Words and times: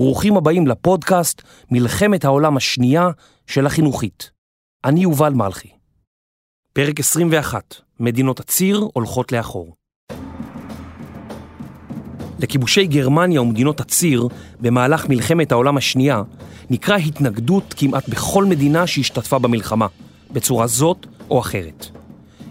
ברוכים 0.00 0.36
הבאים 0.36 0.66
לפודקאסט 0.66 1.42
מלחמת 1.70 2.24
העולם 2.24 2.56
השנייה 2.56 3.10
של 3.46 3.66
החינוכית. 3.66 4.30
אני 4.84 5.00
יובל 5.00 5.32
מלכי. 5.32 5.68
פרק 6.72 7.00
21, 7.00 7.74
מדינות 8.00 8.40
הציר 8.40 8.88
הולכות 8.94 9.32
לאחור. 9.32 9.74
לכיבושי 12.38 12.86
גרמניה 12.86 13.42
ומדינות 13.42 13.80
הציר 13.80 14.28
במהלך 14.60 15.08
מלחמת 15.08 15.52
העולם 15.52 15.76
השנייה 15.76 16.22
נקרא 16.70 16.96
התנגדות 16.96 17.74
כמעט 17.76 18.08
בכל 18.08 18.44
מדינה 18.44 18.86
שהשתתפה 18.86 19.38
במלחמה, 19.38 19.86
בצורה 20.32 20.66
זאת 20.66 21.06
או 21.30 21.40
אחרת. 21.40 21.86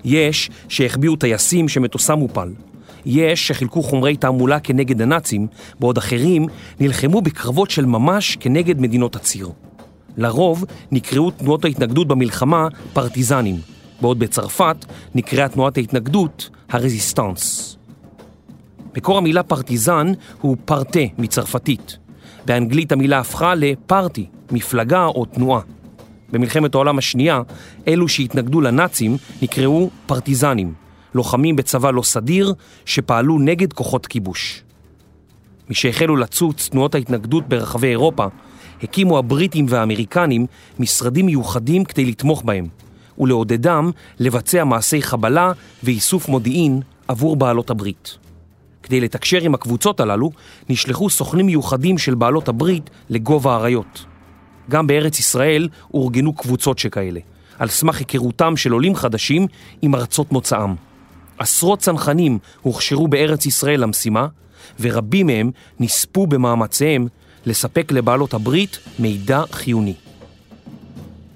יש 0.03 0.49
שהחביאו 0.69 1.15
טייסים 1.15 1.69
שמטוסם 1.69 2.19
מופל, 2.19 2.53
יש 3.05 3.47
שחילקו 3.47 3.83
חומרי 3.83 4.15
תעמולה 4.15 4.59
כנגד 4.59 5.01
הנאצים, 5.01 5.47
בעוד 5.79 5.97
אחרים 5.97 6.45
נלחמו 6.79 7.21
בקרבות 7.21 7.71
של 7.71 7.85
ממש 7.85 8.37
כנגד 8.39 8.81
מדינות 8.81 9.15
הציר. 9.15 9.49
לרוב 10.17 10.65
נקראו 10.91 11.31
תנועות 11.31 11.65
ההתנגדות 11.65 12.07
במלחמה 12.07 12.67
פרטיזנים, 12.93 13.55
בעוד 14.01 14.19
בצרפת 14.19 14.85
נקראה 15.15 15.47
תנועת 15.47 15.77
ההתנגדות 15.77 16.49
הרזיסטנס. 16.69 17.77
מקור 18.97 19.17
המילה 19.17 19.43
פרטיזן 19.43 20.11
הוא 20.41 20.57
פרטה 20.65 20.99
מצרפתית. 21.17 21.97
באנגלית 22.45 22.91
המילה 22.91 23.19
הפכה 23.19 23.55
לפארטי, 23.55 24.25
מפלגה 24.51 25.05
או 25.05 25.25
תנועה. 25.25 25.61
במלחמת 26.31 26.75
העולם 26.75 26.97
השנייה, 26.97 27.41
אלו 27.87 28.07
שהתנגדו 28.07 28.61
לנאצים 28.61 29.17
נקראו 29.41 29.89
פרטיזנים, 30.05 30.73
לוחמים 31.13 31.55
בצבא 31.55 31.91
לא 31.91 32.01
סדיר 32.01 32.53
שפעלו 32.85 33.39
נגד 33.39 33.73
כוחות 33.73 34.07
כיבוש. 34.07 34.63
משהחלו 35.69 36.15
לצוץ 36.15 36.69
תנועות 36.69 36.95
ההתנגדות 36.95 37.47
ברחבי 37.47 37.87
אירופה, 37.87 38.25
הקימו 38.83 39.17
הבריטים 39.17 39.65
והאמריקנים 39.69 40.45
משרדים 40.79 41.25
מיוחדים 41.25 41.85
כדי 41.85 42.05
לתמוך 42.05 42.43
בהם, 42.43 42.67
ולעודדם 43.17 43.91
לבצע 44.19 44.63
מעשי 44.63 45.01
חבלה 45.01 45.51
ואיסוף 45.83 46.29
מודיעין 46.29 46.81
עבור 47.07 47.35
בעלות 47.35 47.69
הברית. 47.69 48.17
כדי 48.83 49.01
לתקשר 49.01 49.41
עם 49.41 49.53
הקבוצות 49.53 49.99
הללו, 49.99 50.31
נשלחו 50.69 51.09
סוכנים 51.09 51.45
מיוחדים 51.45 51.97
של 51.97 52.15
בעלות 52.15 52.47
הברית 52.47 52.89
לגובה 53.09 53.53
האריות. 53.53 54.05
גם 54.69 54.87
בארץ 54.87 55.19
ישראל 55.19 55.69
אורגנו 55.93 56.33
קבוצות 56.33 56.79
שכאלה, 56.79 57.19
על 57.59 57.67
סמך 57.67 57.99
היכרותם 57.99 58.57
של 58.57 58.71
עולים 58.71 58.95
חדשים 58.95 59.47
עם 59.81 59.95
ארצות 59.95 60.31
מוצאם. 60.31 60.88
עשרות 61.39 61.79
צנחנים 61.79 62.39
הוכשרו 62.61 63.07
בארץ 63.07 63.45
ישראל 63.45 63.81
למשימה, 63.81 64.27
ורבים 64.79 65.27
מהם 65.27 65.51
נספו 65.79 66.27
במאמציהם 66.27 67.07
לספק 67.45 67.91
לבעלות 67.91 68.33
הברית 68.33 68.79
מידע 68.99 69.43
חיוני. 69.51 69.93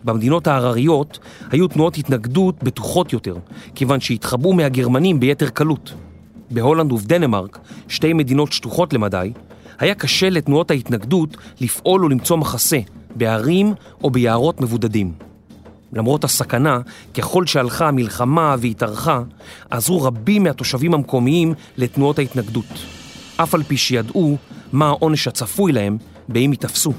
במדינות 0.03 0.47
ההרריות 0.47 1.19
היו 1.51 1.67
תנועות 1.67 1.97
התנגדות 1.97 2.63
בטוחות 2.63 3.13
יותר, 3.13 3.35
כיוון 3.75 3.99
שהתחבאו 3.99 4.53
מהגרמנים 4.53 5.19
ביתר 5.19 5.49
קלות. 5.49 5.93
בהולנד 6.51 6.91
ובדנמרק, 6.91 7.59
שתי 7.87 8.13
מדינות 8.13 8.51
שטוחות 8.51 8.93
למדי, 8.93 9.31
היה 9.79 9.95
קשה 9.95 10.29
לתנועות 10.29 10.71
ההתנגדות 10.71 11.37
לפעול 11.61 12.05
ולמצוא 12.05 12.37
מחסה 12.37 12.79
בערים 13.15 13.73
או 14.03 14.09
ביערות 14.09 14.61
מבודדים. 14.61 15.13
למרות 15.93 16.23
הסכנה, 16.23 16.79
ככל 17.13 17.45
שהלכה 17.45 17.87
המלחמה 17.87 18.55
והתארכה, 18.59 19.21
עזרו 19.69 20.01
רבים 20.01 20.43
מהתושבים 20.43 20.93
המקומיים 20.93 21.53
לתנועות 21.77 22.19
ההתנגדות, 22.19 22.85
אף 23.37 23.55
על 23.55 23.63
פי 23.63 23.77
שידעו 23.77 24.37
מה 24.71 24.87
העונש 24.87 25.27
הצפוי 25.27 25.71
להם 25.71 25.97
באם 26.27 26.51
ייתפסו. 26.51 26.93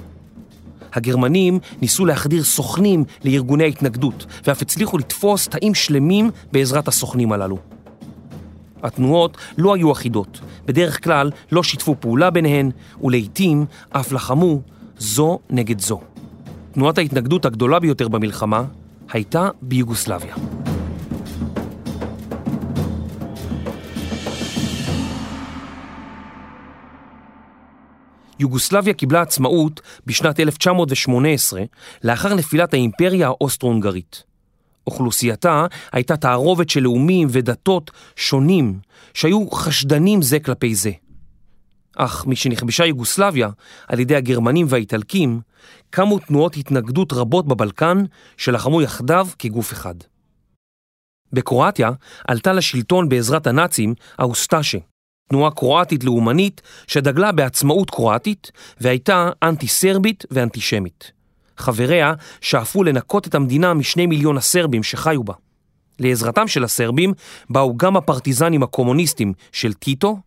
הגרמנים 0.92 1.58
ניסו 1.82 2.06
להחדיר 2.06 2.44
סוכנים 2.44 3.04
לארגוני 3.24 3.64
ההתנגדות, 3.64 4.26
ואף 4.46 4.62
הצליחו 4.62 4.98
לתפוס 4.98 5.48
תאים 5.48 5.74
שלמים 5.74 6.30
בעזרת 6.52 6.88
הסוכנים 6.88 7.32
הללו. 7.32 7.58
התנועות 8.82 9.36
לא 9.58 9.74
היו 9.74 9.92
אחידות, 9.92 10.40
בדרך 10.66 11.04
כלל 11.04 11.30
לא 11.52 11.62
שיתפו 11.62 11.96
פעולה 12.00 12.30
ביניהן, 12.30 12.70
ולעיתים 13.02 13.66
אף 13.90 14.12
לחמו 14.12 14.60
זו 14.98 15.38
נגד 15.50 15.80
זו. 15.80 16.00
תנועת 16.72 16.98
ההתנגדות 16.98 17.44
הגדולה 17.44 17.80
ביותר 17.80 18.08
במלחמה 18.08 18.64
הייתה 19.14 19.48
ביוגוסלביה. 19.62 20.34
יוגוסלביה 28.38 28.94
קיבלה 28.94 29.22
עצמאות 29.22 29.80
בשנת 30.06 30.40
1918 30.40 31.62
לאחר 32.04 32.34
נפילת 32.34 32.74
האימפריה 32.74 33.26
האוסטרו-הונגרית. 33.26 34.22
אוכלוסייתה 34.86 35.66
הייתה 35.92 36.16
תערובת 36.16 36.70
של 36.70 36.80
לאומים 36.80 37.28
ודתות 37.30 37.90
שונים 38.16 38.78
שהיו 39.14 39.50
חשדנים 39.50 40.22
זה 40.22 40.40
כלפי 40.40 40.74
זה. 40.74 40.90
אך 41.96 42.26
משנכבשה 42.26 42.86
יוגוסלביה 42.86 43.48
על 43.88 44.00
ידי 44.00 44.16
הגרמנים 44.16 44.66
והאיטלקים, 44.68 45.40
קמו 45.94 46.18
תנועות 46.18 46.56
התנגדות 46.56 47.12
רבות 47.12 47.46
בבלקן 47.46 48.04
שלחמו 48.36 48.82
יחדיו 48.82 49.28
כגוף 49.38 49.72
אחד. 49.72 49.94
בקרואטיה 51.32 51.90
עלתה 52.28 52.52
לשלטון 52.52 53.08
בעזרת 53.08 53.46
הנאצים 53.46 53.94
האוסטאשה, 54.18 54.78
תנועה 55.28 55.50
קרואטית 55.50 56.04
לאומנית 56.04 56.62
שדגלה 56.86 57.32
בעצמאות 57.32 57.90
קרואטית 57.90 58.50
והייתה 58.80 59.30
אנטי-סרבית 59.42 60.24
ואנטישמית. 60.30 61.12
חבריה 61.56 62.14
שאפו 62.40 62.84
לנקות 62.84 63.26
את 63.26 63.34
המדינה 63.34 63.74
משני 63.74 64.06
מיליון 64.06 64.36
הסרבים 64.36 64.82
שחיו 64.82 65.24
בה. 65.24 65.34
לעזרתם 65.98 66.48
של 66.48 66.64
הסרבים 66.64 67.12
באו 67.50 67.76
גם 67.76 67.96
הפרטיזנים 67.96 68.62
הקומוניסטים 68.62 69.32
של 69.52 69.72
טיטו 69.72 70.18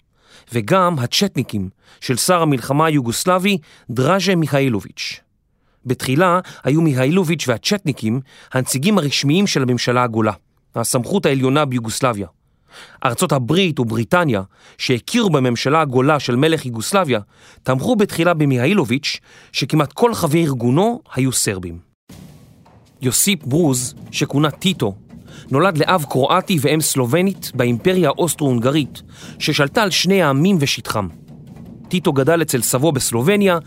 וגם 0.54 1.00
הצ'טניקים 1.00 1.70
של 2.02 2.18
שר 2.18 2.42
המלחמה 2.42 2.86
היוגוסלבי 2.86 3.58
דראז'ה 3.90 4.36
מיכאילוביץ'. 4.36 5.27
בתחילה 5.86 6.40
היו 6.64 6.82
מיכאילוביץ' 6.82 7.48
והצ'טניקים 7.48 8.22
הנציגים 8.54 8.98
הרשמיים 8.98 9.48
של 9.48 9.62
הממשלה 9.62 10.04
הגולה, 10.04 10.34
הסמכות 10.76 11.26
העליונה 11.26 11.66
ביוגוסלביה. 11.66 12.28
ארצות 13.06 13.32
הברית 13.32 13.80
ובריטניה, 13.80 14.42
שהכירו 14.78 15.30
בממשלה 15.30 15.82
הגולה 15.82 16.20
של 16.20 16.36
מלך 16.36 16.66
יוגוסלביה, 16.66 17.20
תמכו 17.64 17.96
בתחילה 17.96 18.34
במיהאילוביץ', 18.34 19.20
שכמעט 19.52 19.94
כל 19.94 20.14
חברי 20.14 20.44
ארגונו 20.44 21.02
היו 21.16 21.32
סרבים. 21.32 21.78
יוסיפ 23.02 23.44
ברוז, 23.44 23.96
שכונה 24.12 24.52
טיטו, 24.52 24.96
נולד 25.52 25.78
לאב 25.78 26.06
קרואטי 26.10 26.58
ואם 26.62 26.82
סלובנית 26.82 27.52
באימפריה 27.56 28.10
האוסטרו-הונגרית, 28.10 29.02
ששלטה 29.40 29.84
על 29.84 29.90
שני 29.90 30.22
העמים 30.22 30.58
ושטחם. 30.60 31.08
טיטו 31.90 32.14
גדל 32.14 32.42
אצל 32.42 32.62
סבו 32.62 32.92
בסלובניה, 32.92 33.58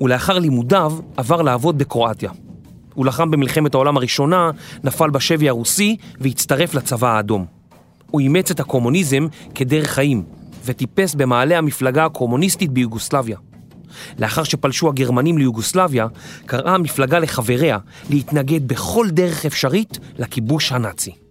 ולאחר 0.00 0.38
לימודיו 0.38 0.92
עבר 1.16 1.42
לעבוד 1.42 1.78
בקרואטיה. 1.78 2.30
הוא 2.94 3.06
לחם 3.06 3.30
במלחמת 3.30 3.74
העולם 3.74 3.96
הראשונה, 3.96 4.50
נפל 4.84 5.10
בשבי 5.10 5.48
הרוסי 5.48 5.96
והצטרף 6.20 6.74
לצבא 6.74 7.08
האדום. 7.16 7.44
הוא 8.10 8.20
אימץ 8.20 8.50
את 8.50 8.60
הקומוניזם 8.60 9.26
כדרך 9.54 9.90
חיים, 9.90 10.22
וטיפס 10.64 11.14
במעלה 11.14 11.58
המפלגה 11.58 12.04
הקומוניסטית 12.04 12.70
ביוגוסלביה. 12.70 13.38
לאחר 14.18 14.44
שפלשו 14.44 14.88
הגרמנים 14.88 15.38
ליוגוסלביה, 15.38 16.06
קראה 16.46 16.74
המפלגה 16.74 17.18
לחבריה 17.18 17.78
להתנגד 18.10 18.68
בכל 18.68 19.06
דרך 19.10 19.46
אפשרית 19.46 19.98
לכיבוש 20.18 20.72
הנאצי. 20.72 21.29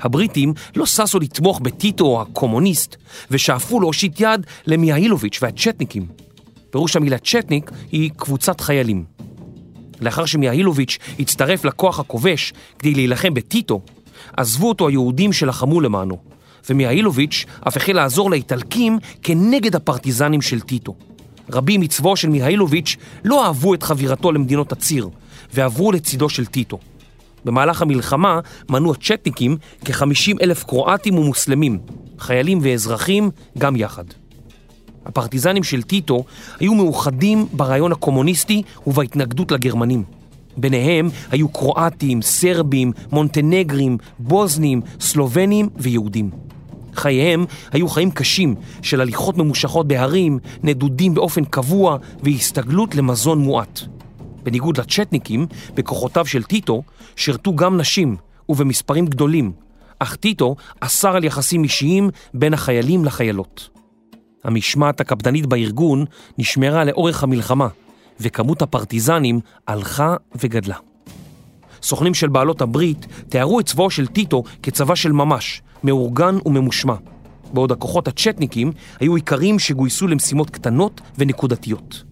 הבריטים 0.00 0.52
לא 0.76 0.86
ששו 0.86 1.18
לתמוך 1.18 1.60
בטיטו 1.60 2.22
הקומוניסט, 2.22 2.96
ושאפו 3.30 3.80
להושיט 3.80 4.20
יד 4.20 4.46
למיהאילוביץ' 4.66 5.38
והצ'טניקים. 5.42 6.06
פירוש 6.70 6.96
המילה 6.96 7.18
צ'טניק 7.18 7.70
היא 7.92 8.10
קבוצת 8.16 8.60
חיילים. 8.60 9.04
לאחר 10.00 10.24
שמיהאילוביץ' 10.24 10.98
הצטרף 11.18 11.64
לכוח 11.64 12.00
הכובש 12.00 12.52
כדי 12.78 12.94
להילחם 12.94 13.34
בטיטו, 13.34 13.80
עזבו 14.36 14.68
אותו 14.68 14.88
היהודים 14.88 15.32
שלחמו 15.32 15.80
למענו, 15.80 16.18
ומיהאילוביץ' 16.70 17.44
אף 17.68 17.76
החל 17.76 17.92
לעזור 17.92 18.30
לאיטלקים 18.30 18.98
כנגד 19.22 19.76
הפרטיזנים 19.76 20.42
של 20.42 20.60
טיטו. 20.60 20.94
רבים 21.50 21.80
מצבאו 21.80 22.16
של 22.16 22.28
מיהאילוביץ' 22.28 22.96
לא 23.24 23.46
אהבו 23.46 23.74
את 23.74 23.82
חבירתו 23.82 24.32
למדינות 24.32 24.72
הציר, 24.72 25.08
ועברו 25.54 25.92
לצידו 25.92 26.28
של 26.28 26.46
טיטו. 26.46 26.78
במהלך 27.44 27.82
המלחמה 27.82 28.40
מנו 28.68 28.92
הצ'טניקים 28.92 29.56
כ-50 29.84 30.42
אלף 30.42 30.64
קרואטים 30.64 31.18
ומוסלמים, 31.18 31.78
חיילים 32.18 32.58
ואזרחים 32.62 33.30
גם 33.58 33.76
יחד. 33.76 34.04
הפרטיזנים 35.06 35.62
של 35.62 35.82
טיטו 35.82 36.24
היו 36.60 36.74
מאוחדים 36.74 37.46
ברעיון 37.52 37.92
הקומוניסטי 37.92 38.62
ובהתנגדות 38.86 39.52
לגרמנים. 39.52 40.04
ביניהם 40.56 41.08
היו 41.30 41.48
קרואטים, 41.48 42.22
סרבים, 42.22 42.92
מונטנגרים, 43.12 43.98
בוזנים, 44.18 44.80
סלובנים 45.00 45.68
ויהודים. 45.76 46.30
חייהם 46.94 47.44
היו 47.72 47.88
חיים 47.88 48.10
קשים 48.10 48.54
של 48.82 49.00
הליכות 49.00 49.36
ממושכות 49.38 49.88
בהרים, 49.88 50.38
נדודים 50.62 51.14
באופן 51.14 51.44
קבוע 51.44 51.96
והסתגלות 52.22 52.94
למזון 52.94 53.38
מועט. 53.38 53.80
בניגוד 54.44 54.80
לצ'טניקים, 54.80 55.46
בכוחותיו 55.74 56.26
של 56.26 56.42
טיטו, 56.42 56.82
שירתו 57.16 57.56
גם 57.56 57.76
נשים 57.76 58.16
ובמספרים 58.48 59.06
גדולים, 59.06 59.52
אך 59.98 60.16
טיטו 60.16 60.56
אסר 60.80 61.16
על 61.16 61.24
יחסים 61.24 61.64
אישיים 61.64 62.10
בין 62.34 62.54
החיילים 62.54 63.04
לחיילות. 63.04 63.68
המשמעת 64.44 65.00
הקפדנית 65.00 65.46
בארגון 65.46 66.04
נשמרה 66.38 66.84
לאורך 66.84 67.22
המלחמה, 67.22 67.68
וכמות 68.20 68.62
הפרטיזנים 68.62 69.40
הלכה 69.68 70.16
וגדלה. 70.40 70.76
סוכנים 71.82 72.14
של 72.14 72.28
בעלות 72.28 72.60
הברית 72.60 73.06
תיארו 73.28 73.60
את 73.60 73.66
צבאו 73.66 73.90
של 73.90 74.06
טיטו 74.06 74.42
כצבא 74.62 74.94
של 74.94 75.12
ממש, 75.12 75.62
מאורגן 75.84 76.36
וממושמע, 76.46 76.94
בעוד 77.52 77.72
הכוחות 77.72 78.08
הצ'טניקים 78.08 78.72
היו 79.00 79.14
עיקרים 79.14 79.58
שגויסו 79.58 80.06
למשימות 80.06 80.50
קטנות 80.50 81.00
ונקודתיות. 81.18 82.04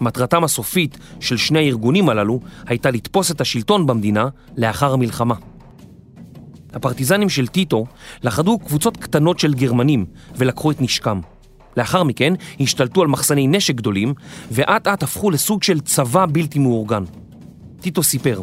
מטרתם 0.00 0.44
הסופית 0.44 0.98
של 1.20 1.36
שני 1.36 1.58
הארגונים 1.58 2.08
הללו 2.08 2.40
הייתה 2.66 2.90
לתפוס 2.90 3.30
את 3.30 3.40
השלטון 3.40 3.86
במדינה 3.86 4.28
לאחר 4.56 4.92
המלחמה. 4.92 5.34
הפרטיזנים 6.72 7.28
של 7.28 7.46
טיטו 7.46 7.86
לכדו 8.22 8.58
קבוצות 8.58 8.96
קטנות 8.96 9.38
של 9.38 9.54
גרמנים 9.54 10.04
ולקחו 10.36 10.70
את 10.70 10.80
נשקם. 10.80 11.20
לאחר 11.76 12.02
מכן 12.02 12.34
השתלטו 12.60 13.02
על 13.02 13.08
מחסני 13.08 13.46
נשק 13.46 13.74
גדולים 13.74 14.14
ואט 14.50 14.88
אט 14.88 15.02
הפכו 15.02 15.30
לסוג 15.30 15.62
של 15.62 15.80
צבא 15.80 16.26
בלתי 16.32 16.58
מאורגן. 16.58 17.04
טיטו 17.80 18.02
סיפר, 18.02 18.42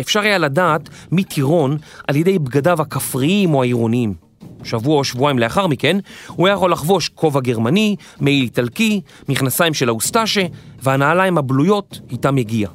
אפשר 0.00 0.20
היה 0.20 0.38
לדעת 0.38 0.88
מי 1.12 1.24
טירון 1.24 1.78
על 2.08 2.16
ידי 2.16 2.38
בגדיו 2.38 2.82
הכפריים 2.82 3.54
או 3.54 3.62
העירוניים. 3.62 4.25
שבוע 4.64 4.96
או 4.96 5.04
שבועיים 5.04 5.38
לאחר 5.38 5.66
מכן, 5.66 5.98
הוא 6.26 6.46
היה 6.46 6.54
יכול 6.54 6.72
לחבוש 6.72 7.08
כובע 7.08 7.40
גרמני, 7.40 7.96
מעיל 8.20 8.42
איטלקי, 8.42 9.00
מכנסיים 9.28 9.74
של 9.74 9.88
האוסטאשה, 9.88 10.46
והנעליים 10.82 11.38
הבלויות 11.38 12.00
איתם 12.10 12.36
הגיע. 12.36 12.68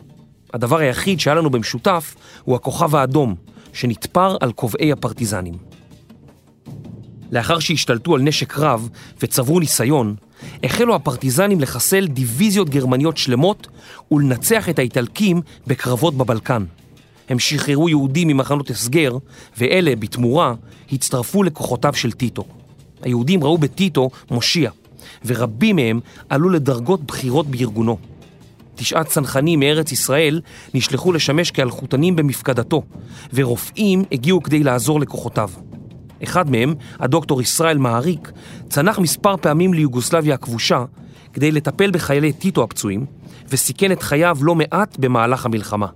הדבר 0.53 0.77
היחיד 0.77 1.19
שהיה 1.19 1.35
לנו 1.35 1.49
במשותף 1.49 2.15
הוא 2.43 2.55
הכוכב 2.55 2.95
האדום, 2.95 3.35
שנתפר 3.73 4.37
על 4.41 4.51
כובעי 4.51 4.91
הפרטיזנים. 4.91 5.53
לאחר 7.31 7.59
שהשתלטו 7.59 8.15
על 8.15 8.21
נשק 8.21 8.57
רב 8.59 8.89
וצברו 9.21 9.59
ניסיון, 9.59 10.15
החלו 10.63 10.95
הפרטיזנים 10.95 11.59
לחסל 11.59 12.07
דיוויזיות 12.07 12.69
גרמניות 12.69 13.17
שלמות 13.17 13.67
ולנצח 14.11 14.69
את 14.69 14.79
האיטלקים 14.79 15.41
בקרבות 15.67 16.17
בבלקן. 16.17 16.63
הם 17.29 17.39
שחררו 17.39 17.89
יהודים 17.89 18.27
ממחנות 18.27 18.69
הסגר, 18.69 19.17
ואלה, 19.57 19.95
בתמורה, 19.95 20.53
הצטרפו 20.91 21.43
לכוחותיו 21.43 21.93
של 21.93 22.11
טיטו. 22.11 22.43
היהודים 23.01 23.43
ראו 23.43 23.57
בטיטו 23.57 24.09
מושיע, 24.31 24.71
ורבים 25.25 25.75
מהם 25.75 25.99
עלו 26.29 26.49
לדרגות 26.49 27.01
בכירות 27.01 27.47
בארגונו. 27.47 27.97
תשעת 28.75 29.07
צנחנים 29.07 29.59
מארץ 29.59 29.91
ישראל 29.91 30.41
נשלחו 30.73 31.11
לשמש 31.11 31.51
כאלחוטנים 31.51 32.15
במפקדתו, 32.15 32.83
ורופאים 33.33 34.03
הגיעו 34.11 34.43
כדי 34.43 34.63
לעזור 34.63 34.99
לכוחותיו. 34.99 35.49
אחד 36.23 36.49
מהם, 36.49 36.75
הדוקטור 36.99 37.41
ישראל 37.41 37.77
מעריק, 37.77 38.31
צנח 38.69 38.99
מספר 38.99 39.37
פעמים 39.37 39.73
ליוגוסלביה 39.73 40.35
הכבושה 40.35 40.85
כדי 41.33 41.51
לטפל 41.51 41.91
בחיילי 41.91 42.33
טיטו 42.33 42.63
הפצועים, 42.63 43.05
וסיכן 43.49 43.91
את 43.91 44.03
חייו 44.03 44.37
לא 44.41 44.55
מעט 44.55 44.97
במהלך 44.99 45.45
המלחמה. 45.45 45.87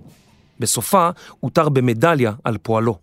בסופה 0.60 1.10
הותר 1.40 1.68
במדליה 1.68 2.32
על 2.44 2.58
פועלו. 2.58 2.98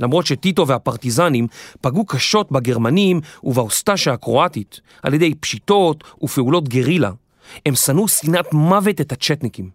למרות 0.00 0.26
שטיטו 0.26 0.66
והפרטיזנים 0.66 1.46
פגעו 1.80 2.06
קשות 2.06 2.52
בגרמנים 2.52 3.20
ובאוסטשה 3.44 4.12
הקרואטית 4.12 4.80
על 5.02 5.14
ידי 5.14 5.34
פשיטות 5.34 6.04
ופעולות 6.22 6.68
גרילה, 6.68 7.10
הם 7.66 7.74
שנאו 7.74 8.08
שנאת 8.08 8.52
מוות 8.52 9.00
את 9.00 9.12
הצ'טניקים. 9.12 9.70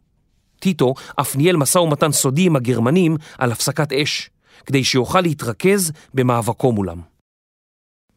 טיטו 0.59 0.93
אף 1.21 1.35
ניהל 1.35 1.57
משא 1.57 1.79
ומתן 1.79 2.11
סודי 2.11 2.45
עם 2.45 2.55
הגרמנים 2.55 3.17
על 3.37 3.51
הפסקת 3.51 3.93
אש, 3.93 4.29
כדי 4.65 4.83
שיוכל 4.83 5.21
להתרכז 5.21 5.91
במאבקו 6.13 6.71
מולם. 6.71 7.01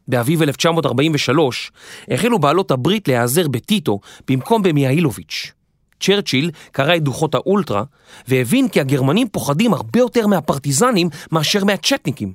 באביב 0.07 0.41
1943 0.41 1.71
החלו 2.07 2.39
בעלות 2.39 2.71
הברית 2.71 3.07
להיעזר 3.07 3.47
בטיטו 3.47 3.99
במקום 4.27 4.61
במיהאילוביץ'. 4.61 5.51
צ'רצ'יל 6.01 6.51
קרא 6.71 6.95
את 6.95 7.03
דוחות 7.03 7.35
האולטרה 7.35 7.83
והבין 8.27 8.67
כי 8.67 8.79
הגרמנים 8.81 9.27
פוחדים 9.27 9.73
הרבה 9.73 9.99
יותר 9.99 10.27
מהפרטיזנים 10.27 11.09
מאשר 11.31 11.63
מהצ'טניקים. 11.63 12.33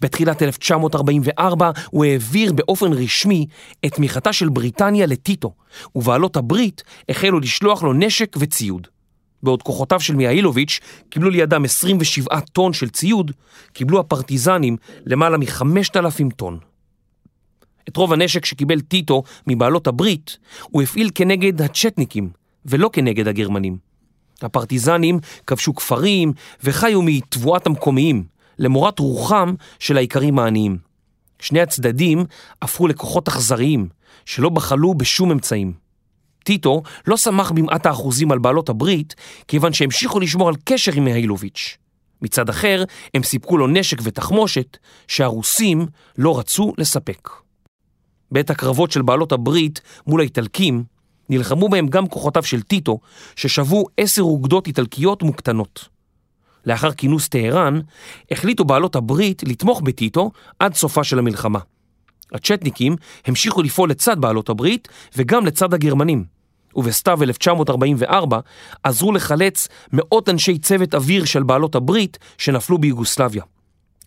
בתחילת 0.00 0.42
1944 0.42 1.70
הוא 1.90 2.04
העביר 2.04 2.52
באופן 2.52 2.92
רשמי 2.92 3.46
את 3.86 3.94
תמיכתה 3.94 4.32
של 4.32 4.48
בריטניה 4.48 5.06
לטיטו, 5.06 5.52
ובעלות 5.94 6.36
הברית 6.36 6.82
החלו 7.08 7.40
לשלוח 7.40 7.82
לו 7.82 7.92
נשק 7.92 8.36
וציוד. 8.38 8.86
בעוד 9.42 9.62
כוחותיו 9.62 10.00
של 10.00 10.14
מיהאילוביץ' 10.14 10.80
קיבלו 11.08 11.30
לידם 11.30 11.64
27 11.64 12.40
טון 12.40 12.72
של 12.72 12.88
ציוד, 12.88 13.30
קיבלו 13.72 14.00
הפרטיזנים 14.00 14.76
למעלה 15.06 15.38
מ-5,000 15.38 16.34
טון. 16.36 16.58
את 17.88 17.96
רוב 17.96 18.12
הנשק 18.12 18.44
שקיבל 18.44 18.80
טיטו 18.80 19.22
מבעלות 19.46 19.86
הברית 19.86 20.38
הוא 20.62 20.82
הפעיל 20.82 21.10
כנגד 21.14 21.62
הצ'טניקים, 21.62 22.30
ולא 22.66 22.90
כנגד 22.92 23.28
הגרמנים. 23.28 23.76
הפרטיזנים 24.42 25.18
כבשו 25.46 25.74
כפרים 25.74 26.32
וחיו 26.64 27.02
מתבואת 27.02 27.66
המקומיים, 27.66 28.24
למורת 28.58 28.98
רוחם 28.98 29.54
של 29.78 29.96
האיכרים 29.96 30.38
העניים. 30.38 30.78
שני 31.38 31.60
הצדדים 31.60 32.24
הפכו 32.62 32.86
לכוחות 32.86 33.28
אכזריים, 33.28 33.88
שלא 34.24 34.48
בחלו 34.48 34.94
בשום 34.94 35.30
אמצעים. 35.30 35.72
טיטו 36.44 36.82
לא 37.06 37.16
שמח 37.16 37.50
במעט 37.50 37.86
האחוזים 37.86 38.32
על 38.32 38.38
בעלות 38.38 38.68
הברית, 38.68 39.14
כיוון 39.48 39.72
שהמשיכו 39.72 40.20
לשמור 40.20 40.48
על 40.48 40.54
קשר 40.64 40.92
עם 40.94 41.04
מיהאילוביץ'. 41.04 41.76
מצד 42.22 42.48
אחר, 42.48 42.84
הם 43.14 43.22
סיפקו 43.22 43.58
לו 43.58 43.66
נשק 43.66 43.98
ותחמושת 44.02 44.76
שהרוסים 45.08 45.86
לא 46.18 46.38
רצו 46.38 46.72
לספק. 46.78 47.28
בעת 48.30 48.50
הקרבות 48.50 48.90
של 48.90 49.02
בעלות 49.02 49.32
הברית 49.32 49.80
מול 50.06 50.20
האיטלקים, 50.20 50.84
נלחמו 51.30 51.68
בהם 51.68 51.88
גם 51.88 52.06
כוחותיו 52.06 52.42
של 52.42 52.62
טיטו, 52.62 52.98
ששבו 53.36 53.86
עשר 53.96 54.22
אוגדות 54.22 54.66
איטלקיות 54.66 55.22
מוקטנות. 55.22 55.88
לאחר 56.66 56.92
כינוס 56.92 57.28
טהרן, 57.28 57.80
החליטו 58.30 58.64
בעלות 58.64 58.96
הברית 58.96 59.42
לתמוך 59.46 59.80
בטיטו 59.80 60.30
עד 60.58 60.74
סופה 60.74 61.04
של 61.04 61.18
המלחמה. 61.18 61.58
הצ'טניקים 62.32 62.96
המשיכו 63.26 63.62
לפעול 63.62 63.90
לצד 63.90 64.20
בעלות 64.20 64.48
הברית 64.48 64.88
וגם 65.16 65.46
לצד 65.46 65.74
הגרמנים, 65.74 66.24
ובסתיו 66.74 67.22
1944 67.22 68.40
עזרו 68.82 69.12
לחלץ 69.12 69.68
מאות 69.92 70.28
אנשי 70.28 70.58
צוות 70.58 70.94
אוויר 70.94 71.24
של 71.24 71.42
בעלות 71.42 71.74
הברית 71.74 72.18
שנפלו 72.38 72.78
ביוגוסלביה. 72.78 73.42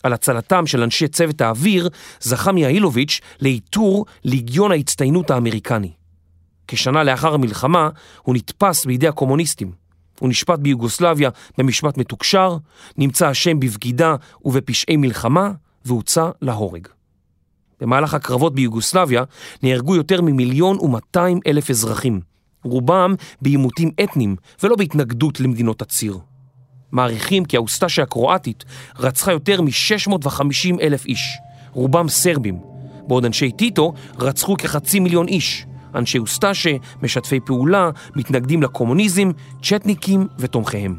על 0.04 0.14
הצלתם 0.14 0.68
של 0.68 0.84
אנשי 0.84 1.08
צוות 1.08 1.42
האוויר 1.42 1.90
זכה 2.20 2.52
מיהאילוביץ' 2.52 3.20
לעיטור 3.40 4.06
ליגיון 4.24 4.72
ההצטיינות 4.72 5.32
האמריקני. 5.32 5.92
כשנה 6.74 7.04
לאחר 7.04 7.34
המלחמה 7.34 7.90
הוא 8.22 8.36
נתפס 8.36 8.86
בידי 8.86 9.08
הקומוניסטים. 9.08 9.72
הוא 10.20 10.30
נשפט 10.30 10.60
ביוגוסלביה 10.60 11.30
במשפט 11.58 11.98
מתוקשר, 11.98 12.58
נמצא 12.98 13.32
אשם 13.32 13.60
בבגידה 13.60 14.16
ובפשעי 14.46 14.98
מלחמה 14.98 15.52
והוצא 15.86 16.30
להורג. 16.42 16.88
במהלך 17.82 18.14
הקרבות 18.14 18.56
ביוגוסלביה 18.56 19.24
נהרגו 19.64 19.96
יותר 19.96 20.22
ממיליון 20.22 20.78
ומאתיים 20.80 21.40
אלף 21.48 21.70
אזרחים, 21.70 22.22
רובם 22.64 23.16
בעימותים 23.42 23.92
אתניים 24.04 24.36
ולא 24.64 24.76
בהתנגדות 24.76 25.40
למדינות 25.40 25.82
הציר. 25.82 26.20
מעריכים 26.92 27.46
כי 27.46 27.58
האוסטשיה 27.58 28.04
הקרואטית 28.04 28.64
רצחה 29.00 29.32
יותר 29.32 29.62
מ-650 29.62 30.82
אלף 30.82 31.06
איש, 31.06 31.38
רובם 31.72 32.10
סרבים, 32.10 32.60
בעוד 33.08 33.26
אנשי 33.26 33.52
טיטו 33.52 33.94
רצחו 34.20 34.56
כחצי 34.58 35.00
מיליון 35.00 35.28
איש, 35.28 35.66
אנשי 35.96 36.18
אוסטשה, 36.18 36.76
משתפי 37.02 37.40
פעולה, 37.40 37.90
מתנגדים 38.16 38.64
לקומוניזם, 38.64 39.32
צ'טניקים 39.64 40.28
ותומכיהם. 40.40 40.96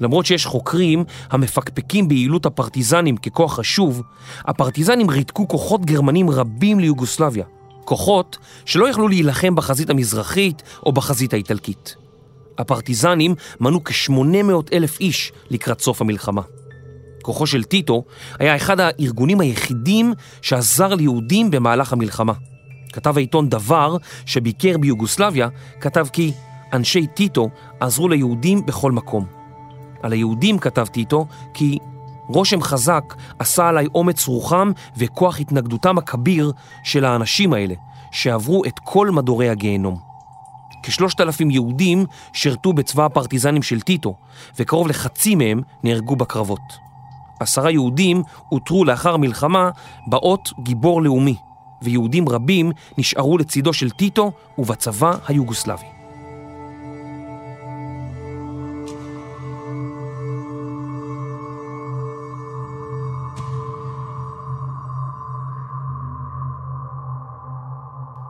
למרות 0.00 0.26
שיש 0.26 0.46
חוקרים 0.46 1.04
המפקפקים 1.30 2.08
ביעילות 2.08 2.46
הפרטיזנים 2.46 3.16
ככוח 3.16 3.54
חשוב, 3.56 4.02
הפרטיזנים 4.44 5.10
ריתקו 5.10 5.48
כוחות 5.48 5.84
גרמנים 5.84 6.30
רבים 6.30 6.80
ליוגוסלביה. 6.80 7.44
כוחות 7.84 8.38
שלא 8.64 8.88
יכלו 8.88 9.08
להילחם 9.08 9.54
בחזית 9.54 9.90
המזרחית 9.90 10.62
או 10.86 10.92
בחזית 10.92 11.32
האיטלקית. 11.32 11.96
הפרטיזנים 12.58 13.34
מנו 13.60 13.84
כ-800 13.84 14.12
אלף 14.72 15.00
איש 15.00 15.32
לקראת 15.50 15.80
סוף 15.80 16.00
המלחמה. 16.00 16.42
כוחו 17.22 17.46
של 17.46 17.64
טיטו 17.64 18.04
היה 18.38 18.56
אחד 18.56 18.80
הארגונים 18.80 19.40
היחידים 19.40 20.14
שעזר 20.42 20.94
ליהודים 20.94 21.50
במהלך 21.50 21.92
המלחמה. 21.92 22.32
כתב 22.92 23.16
העיתון 23.16 23.48
דבר 23.48 23.96
שביקר 24.26 24.78
ביוגוסלביה, 24.78 25.48
כתב 25.80 26.06
כי 26.12 26.32
אנשי 26.72 27.06
טיטו 27.06 27.48
עזרו 27.80 28.08
ליהודים 28.08 28.66
בכל 28.66 28.92
מקום. 28.92 29.24
על 30.02 30.12
היהודים 30.12 30.58
כתב 30.58 30.86
טיטו 30.86 31.26
כי 31.54 31.78
רושם 32.28 32.62
חזק 32.62 33.14
עשה 33.38 33.68
עליי 33.68 33.86
אומץ 33.94 34.26
רוחם 34.26 34.72
וכוח 34.96 35.40
התנגדותם 35.40 35.98
הכביר 35.98 36.52
של 36.84 37.04
האנשים 37.04 37.52
האלה, 37.52 37.74
שעברו 38.12 38.64
את 38.64 38.78
כל 38.84 39.10
מדורי 39.10 39.48
הגיהנום. 39.48 39.98
כשלושת 40.82 41.20
אלפים 41.20 41.50
יהודים 41.50 42.06
שירתו 42.32 42.72
בצבא 42.72 43.04
הפרטיזנים 43.04 43.62
של 43.62 43.80
טיטו, 43.80 44.14
וקרוב 44.58 44.88
לחצי 44.88 45.34
מהם 45.34 45.62
נהרגו 45.82 46.16
בקרבות. 46.16 46.78
עשרה 47.40 47.70
יהודים 47.70 48.22
אותרו 48.52 48.84
לאחר 48.84 49.14
המלחמה 49.14 49.70
באות 50.06 50.52
גיבור 50.62 51.02
לאומי, 51.02 51.36
ויהודים 51.82 52.28
רבים 52.28 52.72
נשארו 52.98 53.38
לצידו 53.38 53.72
של 53.72 53.90
טיטו 53.90 54.32
ובצבא 54.58 55.12
היוגוסלבי. 55.28 56.00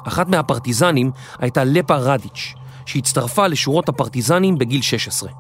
אחת 0.05 0.29
מהפרטיזנים 0.29 1.11
הייתה 1.39 1.65
לפא 1.65 1.93
רדיץ', 2.01 2.55
שהצטרפה 2.87 3.47
לשורות 3.47 3.89
הפרטיזנים 3.89 4.59
בגיל 4.59 4.83
16. 4.83 5.31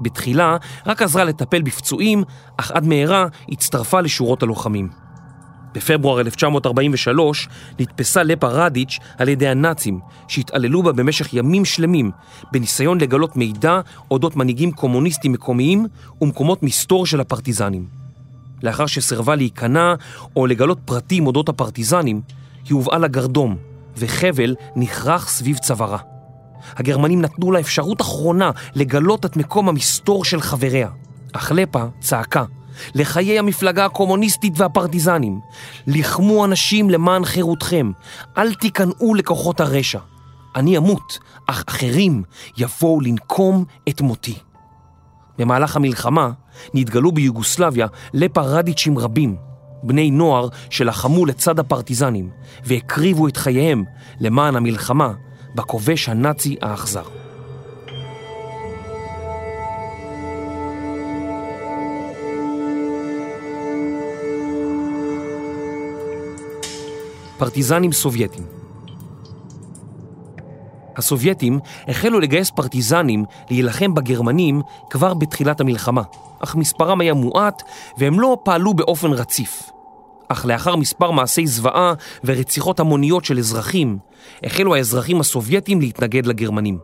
בתחילה 0.00 0.56
רק 0.86 1.02
עזרה 1.02 1.24
לטפל 1.24 1.62
בפצועים, 1.62 2.24
אך 2.56 2.70
עד 2.70 2.86
מהרה 2.86 3.26
הצטרפה 3.48 4.00
לשורות 4.00 4.42
הלוחמים. 4.42 5.07
בפברואר 5.74 6.20
1943 6.20 7.48
נתפסה 7.80 8.22
לפא 8.22 8.46
רדיץ' 8.46 8.98
על 9.18 9.28
ידי 9.28 9.48
הנאצים, 9.48 10.00
שהתעללו 10.28 10.82
בה 10.82 10.92
במשך 10.92 11.34
ימים 11.34 11.64
שלמים, 11.64 12.10
בניסיון 12.52 13.00
לגלות 13.00 13.36
מידע 13.36 13.80
אודות 14.10 14.36
מנהיגים 14.36 14.72
קומוניסטים 14.72 15.32
מקומיים 15.32 15.86
ומקומות 16.20 16.62
מסתור 16.62 17.06
של 17.06 17.20
הפרטיזנים. 17.20 17.86
לאחר 18.62 18.86
שסירבה 18.86 19.34
להיכנע 19.34 19.94
או 20.36 20.46
לגלות 20.46 20.78
פרטים 20.84 21.26
אודות 21.26 21.48
הפרטיזנים, 21.48 22.20
היא 22.68 22.74
הובאה 22.74 22.98
לגרדום, 22.98 23.56
וחבל 23.96 24.54
נכרך 24.76 25.28
סביב 25.28 25.58
צווארה. 25.58 25.98
הגרמנים 26.76 27.22
נתנו 27.22 27.52
לה 27.52 27.60
אפשרות 27.60 28.00
אחרונה 28.00 28.50
לגלות 28.74 29.26
את 29.26 29.36
מקום 29.36 29.68
המסתור 29.68 30.24
של 30.24 30.40
חבריה. 30.40 30.88
אך 31.32 31.52
לפא 31.52 31.86
צעקה 32.00 32.44
לחיי 32.94 33.38
המפלגה 33.38 33.84
הקומוניסטית 33.84 34.52
והפרטיזנים. 34.56 35.40
לחמו 35.86 36.44
אנשים 36.44 36.90
למען 36.90 37.24
חירותכם, 37.24 37.90
אל 38.38 38.54
תיכנעו 38.54 39.14
לכוחות 39.14 39.60
הרשע. 39.60 39.98
אני 40.56 40.76
אמות, 40.76 41.18
אך 41.46 41.64
אחרים 41.68 42.22
יבואו 42.56 43.00
לנקום 43.00 43.64
את 43.88 44.00
מותי. 44.00 44.34
במהלך 45.38 45.76
המלחמה 45.76 46.30
נתגלו 46.74 47.12
ביוגוסלביה 47.12 47.86
לפא 48.14 48.40
רדיצ'ים 48.40 48.98
רבים, 48.98 49.36
בני 49.82 50.10
נוער 50.10 50.48
שלחמו 50.70 51.26
לצד 51.26 51.58
הפרטיזנים 51.58 52.30
והקריבו 52.64 53.28
את 53.28 53.36
חייהם 53.36 53.84
למען 54.20 54.56
המלחמה 54.56 55.12
בכובש 55.54 56.08
הנאצי 56.08 56.56
האכזר. 56.62 57.04
פרטיזנים 67.38 67.92
סובייטים 67.92 68.58
הסובייטים 70.98 71.58
החלו 71.88 72.20
לגייס 72.20 72.50
פרטיזנים 72.50 73.24
להילחם 73.50 73.94
בגרמנים 73.94 74.62
כבר 74.90 75.14
בתחילת 75.14 75.60
המלחמה, 75.60 76.02
אך 76.40 76.56
מספרם 76.56 77.00
היה 77.00 77.14
מועט 77.14 77.62
והם 77.98 78.20
לא 78.20 78.38
פעלו 78.42 78.74
באופן 78.74 79.12
רציף. 79.12 79.70
אך 80.28 80.46
לאחר 80.46 80.76
מספר 80.76 81.10
מעשי 81.10 81.46
זוועה 81.46 81.94
ורציחות 82.24 82.80
המוניות 82.80 83.24
של 83.24 83.38
אזרחים, 83.38 83.98
החלו 84.44 84.74
האזרחים 84.74 85.20
הסובייטים 85.20 85.80
להתנגד 85.80 86.26
לגרמנים. 86.26 86.78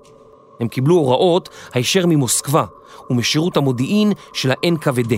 הם 0.60 0.68
קיבלו 0.68 0.94
הוראות 0.94 1.48
הישר 1.72 2.06
ממוסקבה 2.06 2.64
ומשירות 3.10 3.56
המודיעין 3.56 4.12
של 4.32 4.50
ה-NKVD. 4.50 5.14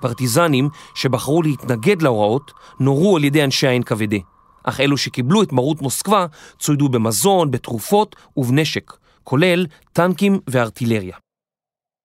פרטיזנים 0.00 0.68
שבחרו 0.94 1.42
להתנגד 1.42 2.02
להוראות 2.02 2.52
נורו 2.80 3.16
על 3.16 3.24
ידי 3.24 3.44
אנשי 3.44 3.66
ה-NKVD. 3.66 4.31
אך 4.64 4.80
אלו 4.80 4.96
שקיבלו 4.96 5.42
את 5.42 5.52
מרות 5.52 5.82
מוסקבה 5.82 6.26
צוידו 6.58 6.88
במזון, 6.88 7.50
בתרופות 7.50 8.16
ובנשק, 8.36 8.92
כולל 9.24 9.66
טנקים 9.92 10.38
וארטילריה. 10.50 11.16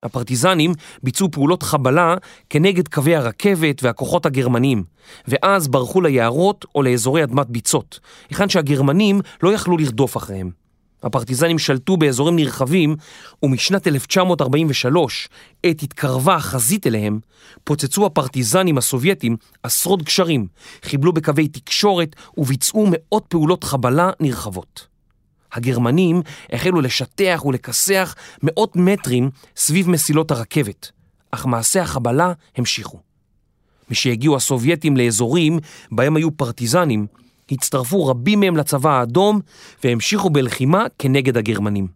הפרטיזנים 0.04 0.74
ביצעו 1.04 1.32
פעולות 1.32 1.64
חבלה 1.64 2.16
כנגד 2.50 2.88
קווי 2.88 3.16
הרכבת 3.16 3.84
והכוחות 3.84 4.26
הגרמנים, 4.26 4.84
ואז 5.28 5.68
ברחו 5.68 6.02
ליערות 6.02 6.66
או 6.76 6.84
לאזורי 6.84 7.24
אדמת 7.24 7.48
ביצות, 7.48 8.00
היכן 8.30 8.50
שהגרמנים 8.50 9.22
לא 9.44 9.54
יכלו 9.54 9.78
לרדוף 9.78 10.18
אחריהם. 10.18 10.67
הפרטיזנים 11.08 11.60
שלטו 11.60 11.98
באזורים 11.98 12.36
נרחבים, 12.36 12.96
ומשנת 13.44 13.88
1943, 13.88 15.30
עת 15.64 15.84
התקרבה 15.84 16.36
החזית 16.36 16.88
אליהם, 16.88 17.20
פוצצו 17.64 18.06
הפרטיזנים 18.06 18.78
הסובייטים 18.78 19.38
עשרות 19.64 20.04
גשרים, 20.04 20.48
חיבלו 20.84 21.14
בקווי 21.14 21.48
תקשורת 21.48 22.16
וביצעו 22.38 22.88
מאות 22.92 23.26
פעולות 23.28 23.64
חבלה 23.64 24.10
נרחבות. 24.20 24.88
הגרמנים 25.54 26.22
החלו 26.52 26.82
לשטח 26.82 27.44
ולכסח 27.46 28.16
מאות 28.44 28.76
מטרים 28.76 29.30
סביב 29.58 29.90
מסילות 29.90 30.32
הרכבת, 30.32 30.92
אך 31.32 31.46
מעשי 31.46 31.80
החבלה 31.80 32.34
המשיכו. 32.58 33.00
משהגיעו 33.90 34.36
הסובייטים 34.36 34.98
לאזורים 34.98 35.60
בהם 35.92 36.16
היו 36.16 36.32
פרטיזנים, 36.32 37.08
הצטרפו 37.52 38.06
רבים 38.06 38.40
מהם 38.40 38.58
לצבא 38.58 39.00
האדום 39.00 39.40
והמשיכו 39.84 40.30
בלחימה 40.30 40.86
כנגד 41.00 41.38
הגרמנים. 41.38 41.88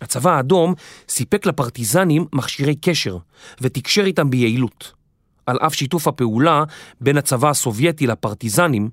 הצבא 0.00 0.36
האדום 0.36 0.74
סיפק 1.08 1.46
לפרטיזנים 1.46 2.26
מכשירי 2.32 2.74
קשר 2.74 3.16
ותקשר 3.60 4.04
איתם 4.04 4.30
ביעילות. 4.30 4.92
על 5.46 5.58
אף 5.66 5.74
שיתוף 5.74 6.08
הפעולה 6.08 6.64
בין 7.00 7.16
הצבא 7.16 7.50
הסובייטי 7.50 8.06
לפרטיזנים, 8.06 8.90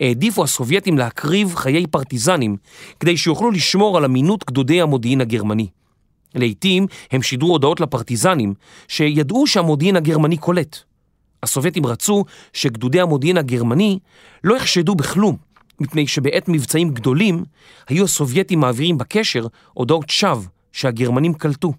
העדיפו 0.00 0.44
הסובייטים 0.44 0.98
להקריב 0.98 1.54
חיי 1.54 1.86
פרטיזנים 1.86 2.56
כדי 3.00 3.16
שיוכלו 3.16 3.50
לשמור 3.50 3.96
על 3.96 4.04
אמינות 4.04 4.44
גדודי 4.46 4.80
המודיעין 4.80 5.20
הגרמני. 5.20 5.68
לעתים 6.34 6.86
הם 7.10 7.22
שידרו 7.22 7.52
הודעות 7.52 7.80
לפרטיזנים 7.80 8.54
שידעו 8.88 9.46
שהמודיעין 9.46 9.96
הגרמני 9.96 10.36
קולט. 10.36 10.89
הסובייטים 11.42 11.86
רצו 11.86 12.24
שגדודי 12.52 13.00
המודיעין 13.00 13.38
הגרמני 13.38 13.98
לא 14.44 14.56
יחשדו 14.56 14.94
בכלום, 14.94 15.36
מפני 15.80 16.06
שבעת 16.06 16.48
מבצעים 16.48 16.90
גדולים 16.90 17.44
היו 17.88 18.04
הסובייטים 18.04 18.60
מעבירים 18.60 18.98
בקשר 18.98 19.46
הודעות 19.72 20.10
שווא 20.10 20.44
שהגרמנים 20.72 21.34
קלטו. 21.34 21.72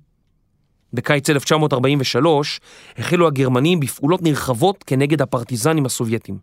בקיץ 0.94 1.30
1943 1.30 2.60
החלו 2.98 3.28
הגרמנים 3.28 3.80
בפעולות 3.80 4.22
נרחבות 4.22 4.84
כנגד 4.88 5.22
הפרטיזנים 5.22 5.86
הסובייטים. 5.86 6.38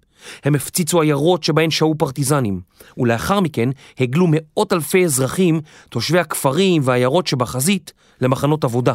הם 0.45 0.55
הפציצו 0.55 1.01
עיירות 1.01 1.45
שבהן 1.45 1.71
שהו 1.71 1.95
פרטיזנים, 1.99 2.61
ולאחר 2.99 3.41
מכן 3.41 3.69
הגלו 4.01 4.27
מאות 4.31 4.73
אלפי 4.73 5.05
אזרחים, 5.05 5.61
תושבי 5.89 6.19
הכפרים 6.19 6.83
והעיירות 6.85 7.27
שבחזית, 7.27 7.93
למחנות 8.21 8.65
עבודה, 8.65 8.95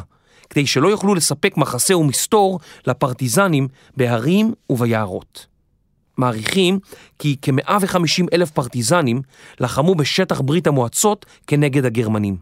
כדי 0.50 0.68
שלא 0.68 0.88
יוכלו 0.88 1.16
לספק 1.16 1.58
מחסה 1.58 1.98
ומסתור 1.98 2.60
לפרטיזנים 2.88 3.68
בהרים 3.98 4.54
וביערות. 4.70 5.46
מעריכים 6.18 6.80
כי 7.20 7.36
כ-150 7.42 8.26
אלף 8.34 8.52
פרטיזנים 8.52 9.22
לחמו 9.60 9.96
בשטח 9.96 10.42
ברית 10.42 10.68
המועצות 10.68 11.26
כנגד 11.48 11.86
הגרמנים. 11.86 12.38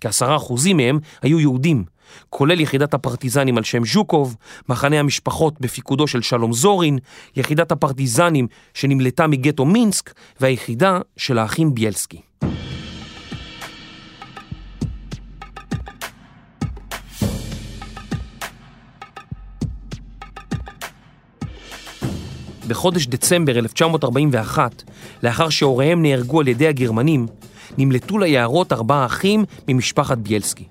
כעשרה 0.00 0.36
אחוזים 0.36 0.76
מהם 0.76 0.98
היו 1.22 1.40
יהודים, 1.40 1.84
כולל 2.30 2.60
יחידת 2.60 2.94
הפרטיזנים 2.94 3.58
על 3.58 3.64
שם 3.64 3.84
ז'וקוב, 3.84 4.36
מחנה 4.68 5.00
המשפחות 5.00 5.60
בפיקודו 5.60 6.06
של 6.06 6.22
שלום 6.22 6.52
זורין, 6.52 6.98
יחידת 7.36 7.72
הפרטיזנים 7.72 8.46
שנמלטה 8.74 9.26
מגטו 9.26 9.64
מינסק 9.64 10.14
והיחידה 10.40 11.00
של 11.16 11.38
האחים 11.38 11.74
ביאלסקי. 11.74 12.20
בחודש 22.68 23.06
דצמבר 23.06 23.58
1941, 23.58 24.82
לאחר 25.22 25.48
שהוריהם 25.48 26.02
נהרגו 26.02 26.40
על 26.40 26.48
ידי 26.48 26.68
הגרמנים, 26.68 27.26
נמלטו 27.78 28.18
ליערות 28.18 28.72
ארבעה 28.72 29.06
אחים 29.06 29.44
ממשפחת 29.68 30.18
ביילסקי. 30.18 30.64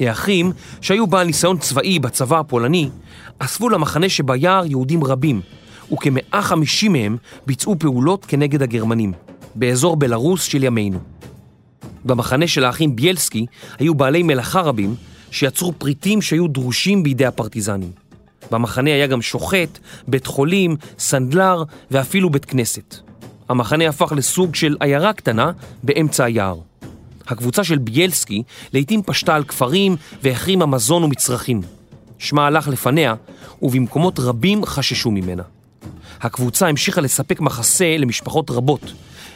האחים, 0.00 0.52
שהיו 0.80 1.06
בעל 1.06 1.26
ניסיון 1.26 1.58
צבאי 1.58 1.98
בצבא 1.98 2.38
הפולני, 2.38 2.88
אספו 3.38 3.68
למחנה 3.68 4.08
שביער 4.08 4.66
יהודים 4.66 5.04
רבים, 5.04 5.40
וכ-150 5.92 6.88
מהם 6.88 7.16
ביצעו 7.46 7.78
פעולות 7.78 8.24
כנגד 8.24 8.62
הגרמנים, 8.62 9.12
באזור 9.54 9.96
בלרוס 9.96 10.42
של 10.42 10.64
ימינו. 10.64 10.98
במחנה 12.04 12.46
של 12.46 12.64
האחים 12.64 12.96
ביילסקי 12.96 13.46
היו 13.78 13.94
בעלי 13.94 14.22
מלאכה 14.22 14.60
רבים 14.60 14.94
שיצרו 15.30 15.72
פריטים 15.78 16.22
שהיו 16.22 16.48
דרושים 16.48 17.02
בידי 17.02 17.26
הפרטיזנים. 17.26 18.05
במחנה 18.50 18.90
היה 18.90 19.06
גם 19.06 19.22
שוחט, 19.22 19.78
בית 20.08 20.26
חולים, 20.26 20.76
סנדלר 20.98 21.62
ואפילו 21.90 22.30
בית 22.30 22.44
כנסת. 22.44 22.96
המחנה 23.48 23.88
הפך 23.88 24.12
לסוג 24.16 24.54
של 24.54 24.76
עיירה 24.80 25.12
קטנה 25.12 25.52
באמצע 25.82 26.24
היער. 26.24 26.58
הקבוצה 27.28 27.64
של 27.64 27.78
ביילסקי 27.78 28.42
לעתים 28.72 29.02
פשטה 29.02 29.34
על 29.34 29.44
כפרים 29.44 29.96
והחרימה 30.22 30.66
מזון 30.66 31.04
ומצרכים. 31.04 31.60
שמה 32.18 32.46
הלך 32.46 32.68
לפניה, 32.68 33.14
ובמקומות 33.62 34.18
רבים 34.18 34.64
חששו 34.64 35.10
ממנה. 35.10 35.42
הקבוצה 36.20 36.68
המשיכה 36.68 37.00
לספק 37.00 37.40
מחסה 37.40 37.96
למשפחות 37.98 38.50
רבות, 38.50 38.92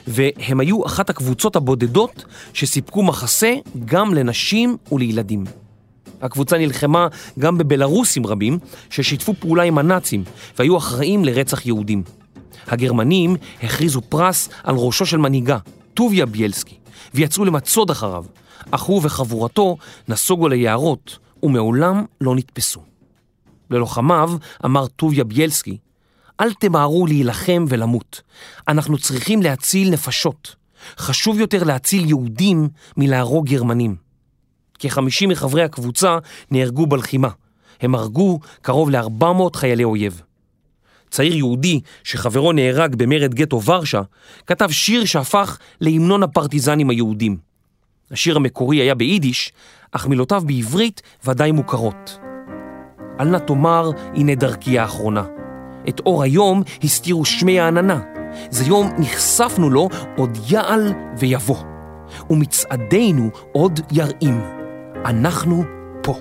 והם 0.06 0.60
היו 0.60 0.86
אחת 0.86 1.10
הקבוצות 1.10 1.56
הבודדות 1.56 2.24
שסיפקו 2.52 3.02
מחסה 3.02 3.54
גם 3.84 4.14
לנשים 4.14 4.76
ולילדים. 4.92 5.44
הקבוצה 6.22 6.58
נלחמה 6.58 7.08
גם 7.38 7.58
בבלרוסים 7.58 8.26
רבים 8.26 8.58
ששיתפו 8.90 9.34
פעולה 9.40 9.62
עם 9.62 9.78
הנאצים 9.78 10.24
והיו 10.58 10.78
אחראים 10.78 11.24
לרצח 11.24 11.66
יהודים. 11.66 12.02
הגרמנים 12.66 13.36
הכריזו 13.62 14.00
פרס 14.00 14.48
על 14.62 14.74
ראשו 14.76 15.06
של 15.06 15.16
מנהיגה, 15.16 15.58
טוביה 15.94 16.26
ביילסקי, 16.26 16.74
ויצאו 17.14 17.44
למצוד 17.44 17.90
אחריו, 17.90 18.24
אך 18.70 18.82
הוא 18.82 19.00
וחבורתו 19.04 19.76
נסוגו 20.08 20.48
ליערות 20.48 21.18
ומעולם 21.42 22.04
לא 22.20 22.36
נתפסו. 22.36 22.80
ללוחמיו 23.70 24.32
אמר 24.64 24.86
טוביה 24.86 25.24
ביילסקי, 25.24 25.78
אל 26.40 26.52
תמהרו 26.52 27.06
להילחם 27.06 27.64
ולמות. 27.68 28.22
אנחנו 28.68 28.98
צריכים 28.98 29.42
להציל 29.42 29.90
נפשות. 29.90 30.56
חשוב 30.98 31.40
יותר 31.40 31.64
להציל 31.64 32.08
יהודים 32.08 32.68
מלהרוג 32.96 33.46
גרמנים. 33.46 34.09
כ-50 34.80 35.26
מחברי 35.28 35.62
הקבוצה 35.62 36.18
נהרגו 36.50 36.86
בלחימה. 36.86 37.28
הם 37.80 37.94
הרגו 37.94 38.40
קרוב 38.62 38.90
ל-400 38.90 39.56
חיילי 39.56 39.84
אויב. 39.84 40.22
צעיר 41.10 41.36
יהודי 41.36 41.80
שחברו 42.04 42.52
נהרג 42.52 42.94
במרד 42.94 43.34
גטו 43.34 43.62
ורשה, 43.62 44.02
כתב 44.46 44.68
שיר 44.70 45.04
שהפך 45.04 45.58
להמנון 45.80 46.22
הפרטיזנים 46.22 46.90
היהודים. 46.90 47.36
השיר 48.10 48.36
המקורי 48.36 48.76
היה 48.76 48.94
ביידיש, 48.94 49.52
אך 49.92 50.06
מילותיו 50.06 50.42
בעברית 50.46 51.02
ודאי 51.24 51.52
מוכרות. 51.52 52.18
אל 53.20 53.28
נא 53.28 53.38
תאמר, 53.38 53.90
הנה 54.14 54.34
דרכי 54.34 54.78
האחרונה. 54.78 55.24
את 55.88 56.00
אור 56.00 56.22
היום 56.22 56.62
הסתירו 56.82 57.24
שמי 57.24 57.60
העננה. 57.60 58.00
זה 58.50 58.64
יום 58.64 58.90
נחשפנו 58.98 59.70
לו, 59.70 59.88
עוד 60.16 60.38
יעל 60.48 60.92
ויבוא. 61.18 61.56
ומצעדינו 62.30 63.30
עוד 63.52 63.80
ירעים. 63.92 64.59
אנחנו 65.04 65.64
פה. 66.02 66.14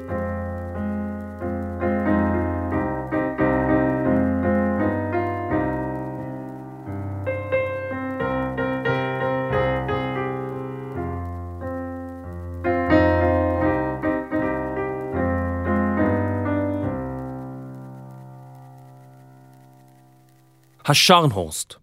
השרנהורסט. 20.85 21.74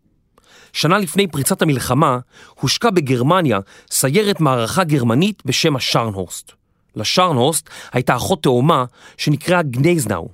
שנה 0.73 0.99
לפני 0.99 1.27
פריצת 1.27 1.63
המלחמה 1.63 2.19
הושקה 2.61 2.91
בגרמניה 2.91 3.59
סיירת 3.91 4.41
מערכה 4.41 4.85
גרמנית 4.85 5.43
בשם 5.47 5.77
השרנהורסט. 5.77 6.66
לשרנהורסט 6.97 7.71
הייתה 7.93 8.17
אחות 8.17 8.43
תאומה 8.43 8.85
שנקראה 9.17 9.63
גנייזנאו, 9.63 10.29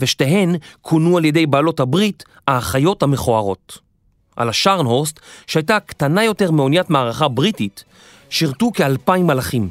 ושתיהן 0.00 0.56
כונו 0.82 1.16
על 1.16 1.24
ידי 1.24 1.46
בעלות 1.46 1.80
הברית 1.80 2.24
האחיות 2.48 3.02
המכוערות. 3.02 3.78
על 4.36 4.48
השרנהורסט, 4.48 5.20
שהייתה 5.46 5.80
קטנה 5.80 6.24
יותר 6.24 6.50
מאוניית 6.50 6.90
מערכה 6.90 7.28
בריטית, 7.28 7.84
שירתו 8.30 8.70
כאלפיים 8.74 9.26
מלאכים. 9.26 9.68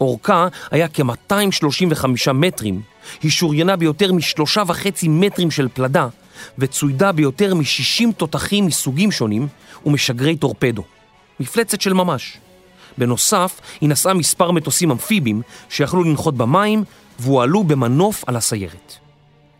אורכה 0.00 0.48
היה 0.70 0.88
כ-235 0.88 2.32
מטרים, 2.34 2.82
היא 3.22 3.30
שוריינה 3.30 3.76
ביותר 3.76 4.12
משלושה 4.12 4.62
וחצי 4.66 5.08
מטרים 5.08 5.50
של 5.50 5.68
פלדה, 5.74 6.08
וצוידה 6.58 7.12
ביותר 7.12 7.54
מ-60 7.54 8.12
תותחים 8.16 8.66
מסוגים 8.66 9.12
שונים 9.12 9.48
ומשגרי 9.86 10.36
טורפדו. 10.36 10.82
מפלצת 11.40 11.80
של 11.80 11.92
ממש. 11.92 12.38
בנוסף, 12.98 13.60
היא 13.80 13.88
נשאה 13.88 14.14
מספר 14.14 14.50
מטוסים 14.50 14.90
אמפיביים 14.90 15.42
שיכלו 15.68 16.04
לנחות 16.04 16.34
במים 16.36 16.84
והועלו 17.18 17.64
במנוף 17.64 18.24
על 18.26 18.36
הסיירת. 18.36 18.94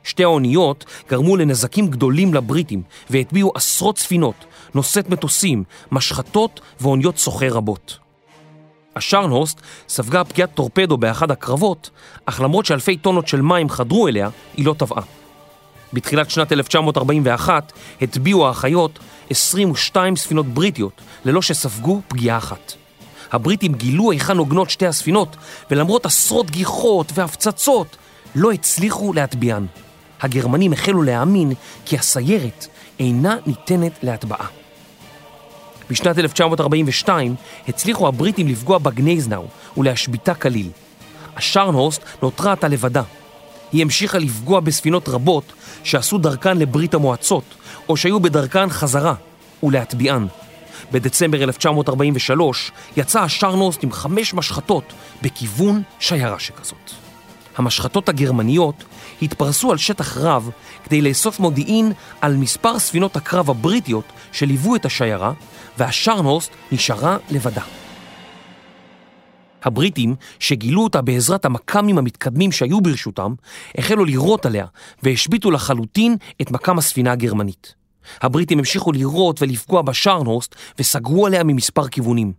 שתי 0.05 0.25
האוניות 0.25 0.85
גרמו 1.09 1.37
לנזקים 1.37 1.89
גדולים 1.89 2.35
לבריטים 2.35 2.83
והטביעו 3.11 3.53
עשרות 3.55 3.99
ספינות, 3.99 4.45
נושאת 4.75 5.09
מטוסים, 5.09 5.65
משחטות 5.93 6.61
ואוניות 6.81 7.19
סוחר 7.19 7.49
רבות. 7.49 7.99
השרנהוסט 8.97 9.61
ספגה 9.89 10.25
פגיעת 10.25 10.55
טורפדו 10.55 10.97
באחד 10.97 11.31
הקרבות, 11.31 11.91
אך 12.27 12.41
למרות 12.41 12.67
שאלפי 12.67 12.97
טונות 12.97 13.29
של 13.29 13.41
מים 13.41 13.69
חדרו 13.69 14.09
אליה, 14.09 14.29
היא 14.57 14.67
לא 14.67 14.75
טבעה. 14.79 15.03
בתחילת 15.93 16.31
שנת 16.31 16.53
1941 16.53 17.73
הטביעו 18.03 18.47
האחיות 18.47 18.99
22 19.31 20.17
ספינות 20.17 20.47
בריטיות 20.47 21.01
ללא 21.25 21.43
שספגו 21.43 22.01
פגיעה 22.09 22.39
אחת. 22.39 22.73
הבריטים 23.33 23.75
גילו 23.75 24.11
היכן 24.11 24.39
עוגנות 24.39 24.71
שתי 24.71 24.87
הספינות, 24.87 25.37
ולמרות 25.71 26.07
עשרות 26.07 26.51
גיחות 26.51 27.13
והפצצות, 27.15 27.97
לא 28.35 28.53
הצליחו 28.53 29.13
להטביען. 29.13 29.67
הגרמנים 30.21 30.73
החלו 30.73 31.03
להאמין 31.03 31.53
כי 31.85 31.97
הסיירת 31.97 32.67
אינה 33.01 33.37
ניתנת 33.47 33.93
להטבעה. 34.03 34.47
בשנת 35.91 36.19
1942 36.19 37.35
הצליחו 37.69 38.09
הבריטים 38.09 38.49
לפגוע 38.49 38.79
בגנייזנאו 38.79 39.47
ולהשביתה 39.77 40.35
כליל. 40.35 40.71
השרנהורסט 41.37 42.03
נותרה 42.23 42.53
עתה 42.53 42.69
לבדה. 42.69 43.03
היא 43.73 43.83
המשיכה 43.83 44.19
לפגוע 44.19 44.61
בספינות 44.61 45.09
רבות 45.09 45.53
שעשו 45.85 46.19
דרכן 46.19 46.59
לברית 46.59 46.95
המועצות, 46.95 47.45
או 47.89 47.97
שהיו 47.97 48.21
בדרכן 48.21 48.71
חזרה, 48.71 49.15
ולהטביען. 49.63 50.27
בדצמבר 50.93 51.43
1943 51.43 52.73
יצא 52.97 53.21
השרנוסט 53.21 53.85
עם 53.85 53.93
חמש 53.93 54.35
משחטות 54.35 54.93
בכיוון 55.23 55.83
שיירה 55.99 56.39
שכזאת. 56.39 56.91
המשחטות 57.57 58.09
הגרמניות 58.09 58.85
התפרסו 59.23 59.71
על 59.71 59.77
שטח 59.77 60.17
רב 60.17 60.51
כדי 60.85 61.03
לאסוף 61.03 61.41
מודיעין 61.41 61.93
על 62.21 62.37
מספר 62.37 62.79
ספינות 62.79 63.17
הקרב 63.17 63.51
הבריטיות 63.51 64.05
שליוו 64.33 64.77
את 64.77 64.85
השיירה, 64.85 65.33
והשרנוסט 65.79 66.51
נשארה 66.73 67.17
לבדה. 67.31 67.63
הבריטים, 69.65 70.15
שגילו 70.39 70.83
אותה 70.83 71.03
בעזרת 71.03 71.45
המכ"מים 71.45 71.99
המתקדמים 71.99 72.53
שהיו 72.53 72.81
ברשותם, 72.81 73.35
החלו 73.79 74.05
לירות 74.05 74.47
עליה 74.47 74.67
והשביתו 75.03 75.51
לחלוטין 75.51 76.17
את 76.43 76.51
מכ"ם 76.51 76.79
הספינה 76.79 77.13
הגרמנית. 77.13 77.75
הבריטים 78.23 78.59
המשיכו 78.59 78.93
לירות 78.93 79.43
ולפגוע 79.43 79.83
בשרנהורסט 79.83 80.55
וסגרו 80.79 81.27
עליה 81.27 81.45
ממספר 81.45 81.89
כיוונים. 81.89 82.33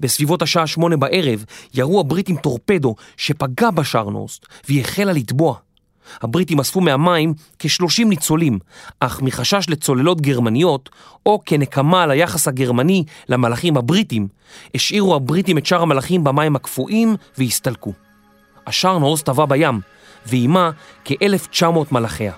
בסביבות 0.00 0.42
השעה 0.42 0.66
שמונה 0.66 0.96
בערב 0.96 1.44
ירו 1.74 2.00
הבריטים 2.00 2.36
טורפדו 2.36 2.94
שפגע 3.16 3.70
בשרנהורסט 3.70 4.46
והיא 4.68 4.80
החלה 4.80 5.12
לטבוע. 5.12 5.54
הבריטים 6.22 6.60
אספו 6.60 6.80
מהמים 6.80 7.34
כ-30 7.58 8.04
ניצולים, 8.04 8.58
אך 9.00 9.22
מחשש 9.22 9.66
לצוללות 9.68 10.20
גרמניות, 10.20 10.90
או 11.26 11.40
כנקמה 11.46 12.02
על 12.02 12.10
היחס 12.10 12.48
הגרמני 12.48 13.04
למלאכים 13.28 13.76
הבריטים, 13.76 14.28
השאירו 14.74 15.14
הבריטים 15.14 15.58
את 15.58 15.66
שאר 15.66 15.82
המלאכים 15.82 16.24
במים 16.24 16.56
הקפואים 16.56 17.16
והסתלקו. 17.38 17.92
השרנהורסט 18.66 19.26
טבע 19.26 19.46
בים, 19.46 19.80
ועימה 20.26 20.70
כ-1900 21.04 21.64
מלאכיה. 21.92 22.32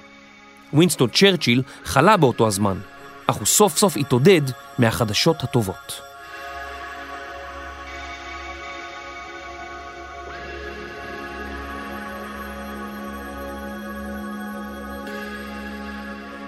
ווינסטון 0.73 1.09
צ'רצ'יל 1.11 1.63
חלה 1.85 2.17
באותו 2.17 2.47
הזמן, 2.47 2.79
אך 3.27 3.35
הוא 3.35 3.47
סוף 3.47 3.77
סוף 3.77 3.97
התעודד 3.97 4.41
מהחדשות 4.79 5.43
הטובות. 5.43 6.03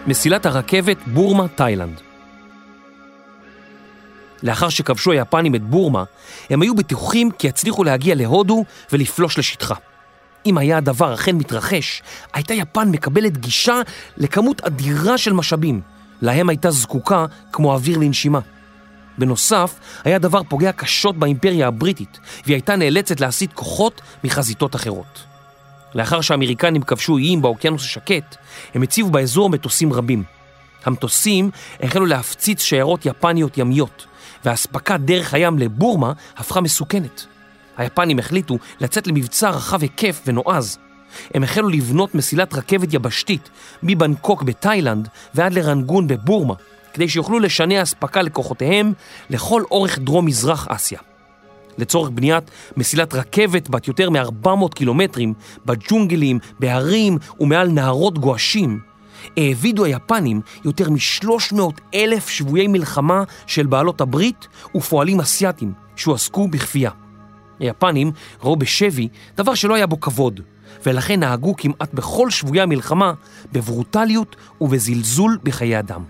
מסילת 0.07 0.47
הרכבת 0.47 0.97
בורמה-תאילנד. 1.07 2.01
לאחר 4.43 4.69
שכבשו 4.69 5.13
היפנים 5.13 5.55
את 5.55 5.63
בורמה, 5.63 6.05
הם 6.51 6.63
היו 6.63 6.75
בטוחים 6.75 7.31
כי 7.31 7.47
יצליחו 7.47 7.85
להגיע 7.85 8.15
להודו 8.15 8.65
ולפלוש 8.93 9.39
לשטחה. 9.39 9.75
אם 10.47 10.59
היה 10.59 10.77
הדבר 10.77 11.15
אכן 11.15 11.37
מתרחש, 11.37 12.03
הייתה 12.33 12.55
יפן 12.55 12.89
מקבלת 12.91 13.39
גישה 13.39 13.81
לכמות 14.17 14.61
אדירה 14.61 15.19
של 15.19 15.33
משאבים, 15.33 15.81
להם 16.23 16.49
הייתה 16.49 16.71
זקוקה 16.71 17.27
כמו 17.53 17.73
אוויר 17.73 17.99
לנשימה. 17.99 18.41
בנוסף, 19.19 19.75
היה 20.05 20.19
דבר 20.19 20.41
פוגע 20.49 20.73
קשות 20.73 21.17
באימפריה 21.17 21.69
הבריטית, 21.69 22.19
והיא 22.45 22.55
הייתה 22.55 22.77
נאלצת 22.77 23.21
להסיט 23.21 23.53
כוחות 23.53 24.01
מחזיתות 24.25 24.77
אחרות. 24.77 25.25
לאחר 25.95 26.21
שהאמריקנים 26.21 26.83
כבשו 26.83 27.17
איים 27.17 27.43
באוקיינוס 27.43 27.83
השקט, 27.83 28.37
הם 28.75 28.83
הציבו 28.83 29.11
באזור 29.11 29.51
מטוסים 29.51 29.93
רבים. 29.93 30.23
המטוסים 30.85 31.51
החלו 31.81 32.07
להפציץ 32.07 32.63
שיירות 32.63 33.07
יפניות 33.07 33.59
ימיות, 33.59 34.07
והאספקה 34.45 34.97
דרך 34.97 35.35
הים 35.35 35.59
לבורמה 35.59 36.13
הפכה 36.37 36.61
מסוכנת. 36.61 37.27
היפנים 37.77 38.19
החליטו 38.19 38.59
לצאת 38.81 39.07
למבצע 39.07 39.51
רחב 39.51 39.83
היקף 39.83 40.23
ונועז. 40.27 40.79
הם 41.35 41.43
החלו 41.43 41.69
לבנות 41.69 42.15
מסילת 42.15 42.55
רכבת 42.55 42.95
יבשתית 42.95 43.51
מבנקוק 43.83 44.43
בתאילנד 44.43 45.09
ועד 45.35 45.53
לרנגון 45.53 46.07
בבורמה, 46.07 46.55
כדי 46.95 47.09
שיוכלו 47.09 47.39
לשנע 47.39 47.83
אספקה 47.83 48.23
לכוחותיהם 48.23 48.93
לכל 49.31 49.63
אורך 49.71 49.99
דרום-מזרח 49.99 50.69
אסיה. 50.69 50.99
לצורך 51.79 52.11
בניית 52.15 52.51
מסילת 52.77 53.15
רכבת 53.15 53.69
בת 53.69 53.89
יותר 53.89 54.11
מ-400 54.11 54.75
קילומטרים 54.75 55.35
בג'ונגלים, 55.67 56.39
בהרים 56.61 57.19
ומעל 57.41 57.69
נהרות 57.69 58.19
גועשים, 58.19 58.81
העבידו 59.37 59.85
היפנים 59.85 60.41
יותר 60.65 60.91
מ-300 60.91 61.61
אלף 61.95 62.29
שבויי 62.29 62.67
מלחמה 62.67 63.25
של 63.47 63.67
בעלות 63.67 64.01
הברית 64.01 64.49
ופועלים 64.75 65.21
אסייתים 65.21 65.73
שהועסקו 65.97 66.49
בכפייה. 66.49 66.91
היפנים 67.59 68.13
ראו 68.43 68.57
בשבי 68.57 69.09
דבר 69.37 69.55
שלא 69.55 69.75
היה 69.75 69.87
בו 69.87 70.01
כבוד, 70.01 70.41
ולכן 70.87 71.21
נהגו 71.21 71.57
כמעט 71.57 71.95
בכל 71.95 72.31
שבויי 72.31 72.61
המלחמה 72.61 73.13
בברוטליות 73.53 74.37
ובזלזול 74.61 75.39
בחיי 75.43 75.79
אדם. 75.79 76.05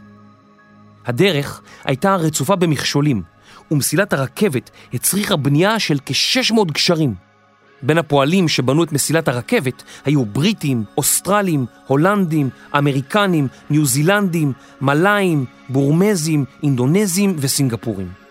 הדרך 1.06 1.62
הייתה 1.84 2.16
רצופה 2.16 2.56
במכשולים, 2.56 3.22
ומסילת 3.70 4.12
הרכבת 4.12 4.70
הצריכה 4.94 5.36
בנייה 5.36 5.78
של 5.78 5.98
כ-600 6.06 6.72
גשרים. 6.72 7.14
בין 7.82 7.98
הפועלים 7.98 8.48
שבנו 8.48 8.84
את 8.84 8.92
מסילת 8.92 9.28
הרכבת 9.28 9.82
היו 10.04 10.24
בריטים, 10.24 10.84
אוסטרלים, 10.96 11.66
הולנדים, 11.86 12.50
אמריקנים, 12.78 13.48
ניו 13.70 13.86
זילנדים, 13.86 14.52
מלאים, 14.80 15.44
בורמזים, 15.68 16.44
אינדונזים 16.62 17.36
וסינגפורים. 17.38 18.23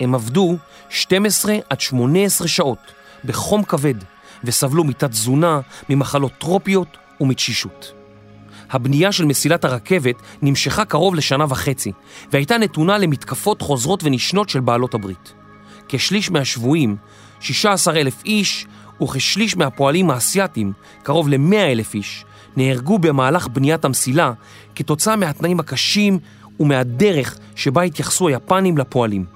הם 0.00 0.14
עבדו 0.14 0.56
12 0.88 1.56
עד 1.70 1.80
18 1.80 2.48
שעות 2.48 2.78
בחום 3.24 3.64
כבד 3.64 3.94
וסבלו 4.44 4.84
מתת 4.84 5.10
תזונה, 5.10 5.60
ממחלות 5.88 6.32
טרופיות 6.38 6.96
ומתשישות. 7.20 7.92
הבנייה 8.70 9.12
של 9.12 9.24
מסילת 9.24 9.64
הרכבת 9.64 10.16
נמשכה 10.42 10.84
קרוב 10.84 11.14
לשנה 11.14 11.44
וחצי 11.48 11.92
והייתה 12.32 12.58
נתונה 12.58 12.98
למתקפות 12.98 13.62
חוזרות 13.62 14.04
ונשנות 14.04 14.48
של 14.48 14.60
בעלות 14.60 14.94
הברית. 14.94 15.32
כשליש 15.88 16.30
מהשבויים, 16.30 16.96
16 17.40 18.00
אלף 18.00 18.24
איש, 18.24 18.66
וכשליש 19.02 19.56
מהפועלים 19.56 20.10
האסייתים, 20.10 20.72
קרוב 21.02 21.28
ל-100 21.28 21.56
אלף 21.56 21.94
איש, 21.94 22.24
נהרגו 22.56 22.98
במהלך 22.98 23.48
בניית 23.48 23.84
המסילה 23.84 24.32
כתוצאה 24.74 25.16
מהתנאים 25.16 25.60
הקשים 25.60 26.18
ומהדרך 26.60 27.38
שבה 27.54 27.82
התייחסו 27.82 28.28
היפנים 28.28 28.78
לפועלים. 28.78 29.35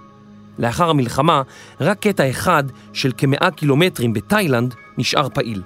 לאחר 0.60 0.90
המלחמה, 0.90 1.42
רק 1.80 1.98
קטע 1.98 2.30
אחד 2.30 2.64
של 2.92 3.12
כמאה 3.16 3.50
קילומטרים 3.56 4.12
בתאילנד 4.12 4.74
נשאר 4.98 5.28
פעיל. 5.28 5.62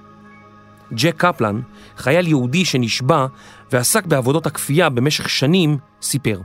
ג'ק 0.92 1.14
קפלן, 1.16 1.61
חייל 1.96 2.28
יהודי 2.28 2.64
שנשבע 2.64 3.26
ועסק 3.72 4.07
בעבודות 4.07 4.46
הכפייה 4.46 4.88
במשך 4.88 5.28
שנים, 5.28 5.78
סיפר. 6.02 6.40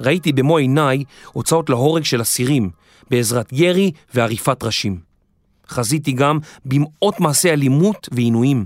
ראיתי 0.00 0.32
במו 0.32 0.56
עיניי 0.56 1.04
הוצאות 1.32 1.70
להורג 1.70 2.04
של 2.04 2.22
אסירים, 2.22 2.70
בעזרת 3.10 3.48
ירי 3.52 3.92
ועריפת 4.14 4.64
ראשים. 4.64 5.00
חזיתי 5.68 6.12
גם 6.12 6.38
במאות 6.64 7.20
מעשי 7.20 7.50
אלימות 7.50 8.08
ועינויים, 8.12 8.64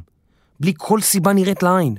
בלי 0.61 0.73
כל 0.77 1.01
סיבה 1.01 1.33
נראית 1.33 1.62
לעין. 1.62 1.94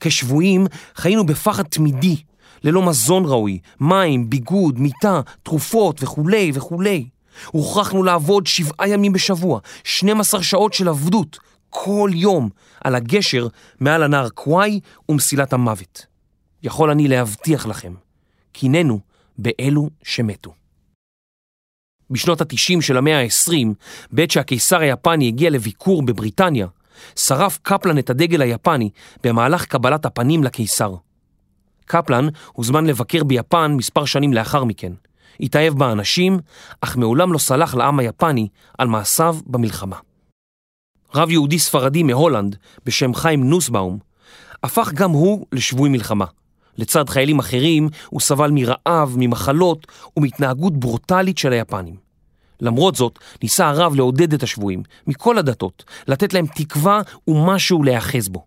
כשבויים 0.00 0.66
חיינו 0.96 1.26
בפחד 1.26 1.62
תמידי, 1.62 2.16
ללא 2.64 2.82
מזון 2.82 3.24
ראוי, 3.26 3.58
מים, 3.80 4.30
ביגוד, 4.30 4.78
מיטה, 4.78 5.20
תרופות 5.42 6.02
וכולי 6.02 6.50
וכולי. 6.54 7.08
הוכרחנו 7.46 8.02
לעבוד 8.02 8.46
שבעה 8.46 8.88
ימים 8.88 9.12
בשבוע, 9.12 9.60
12 9.84 10.42
שעות 10.42 10.72
של 10.72 10.88
עבדות, 10.88 11.38
כל 11.70 12.10
יום, 12.14 12.48
על 12.84 12.94
הגשר 12.94 13.46
מעל 13.80 14.02
הנהר 14.02 14.28
קוואי 14.28 14.80
ומסילת 15.08 15.52
המוות. 15.52 16.06
יכול 16.62 16.90
אני 16.90 17.08
להבטיח 17.08 17.66
לכם, 17.66 17.94
קיננו 18.52 19.00
באלו 19.38 19.90
שמתו. 20.02 20.54
בשנות 22.10 22.40
ה-90 22.40 22.80
של 22.80 22.96
המאה 22.96 23.20
ה-20, 23.20 23.68
בעת 24.12 24.30
שהקיסר 24.30 24.80
היפני 24.80 25.28
הגיע 25.28 25.50
לביקור 25.50 26.02
בבריטניה, 26.02 26.66
שרף 27.16 27.58
קפלן 27.62 27.98
את 27.98 28.10
הדגל 28.10 28.42
היפני 28.42 28.90
במהלך 29.24 29.64
קבלת 29.64 30.06
הפנים 30.06 30.44
לקיסר. 30.44 30.94
קפלן 31.88 32.28
הוזמן 32.52 32.86
לבקר 32.86 33.24
ביפן 33.24 33.74
מספר 33.76 34.04
שנים 34.04 34.32
לאחר 34.32 34.64
מכן. 34.64 34.92
התאהב 35.40 35.74
באנשים, 35.74 36.38
אך 36.80 36.96
מעולם 36.96 37.32
לא 37.32 37.38
סלח 37.38 37.74
לעם 37.74 37.98
היפני 37.98 38.48
על 38.78 38.88
מעשיו 38.88 39.36
במלחמה. 39.46 39.96
רב 41.14 41.30
יהודי 41.30 41.58
ספרדי 41.58 42.02
מהולנד 42.02 42.56
בשם 42.86 43.14
חיים 43.14 43.44
נוסבאום 43.44 43.98
הפך 44.62 44.92
גם 44.92 45.10
הוא 45.10 45.46
לשבוי 45.52 45.88
מלחמה. 45.88 46.24
לצד 46.78 47.08
חיילים 47.08 47.38
אחרים 47.38 47.88
הוא 48.08 48.20
סבל 48.20 48.50
מרעב, 48.50 49.14
ממחלות 49.16 49.86
ומהתנהגות 50.16 50.76
ברוטלית 50.76 51.38
של 51.38 51.52
היפנים. 51.52 51.96
למרות 52.60 52.94
זאת, 52.94 53.18
ניסה 53.42 53.68
הרב 53.68 53.94
לעודד 53.94 54.32
את 54.32 54.42
השבויים, 54.42 54.82
מכל 55.06 55.38
הדתות, 55.38 55.84
לתת 56.08 56.34
להם 56.34 56.46
תקווה 56.46 57.00
ומשהו 57.28 57.82
להיאחז 57.82 58.28
בו. 58.28 58.44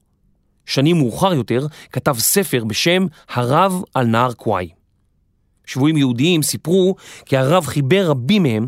שנים 0.72 0.98
מאוחר 0.98 1.34
יותר 1.34 1.68
כתב 1.92 2.16
ספר 2.20 2.64
בשם 2.64 3.06
הרב 3.30 3.82
על 3.94 4.06
נהר 4.06 4.34
קוואי. 4.34 4.70
שבויים 5.66 5.98
יהודיים 5.98 6.42
סיפרו 6.42 6.96
כי 7.26 7.38
הרב 7.38 7.66
חיבר 7.66 8.08
רבים 8.10 8.44
מהם, 8.44 8.68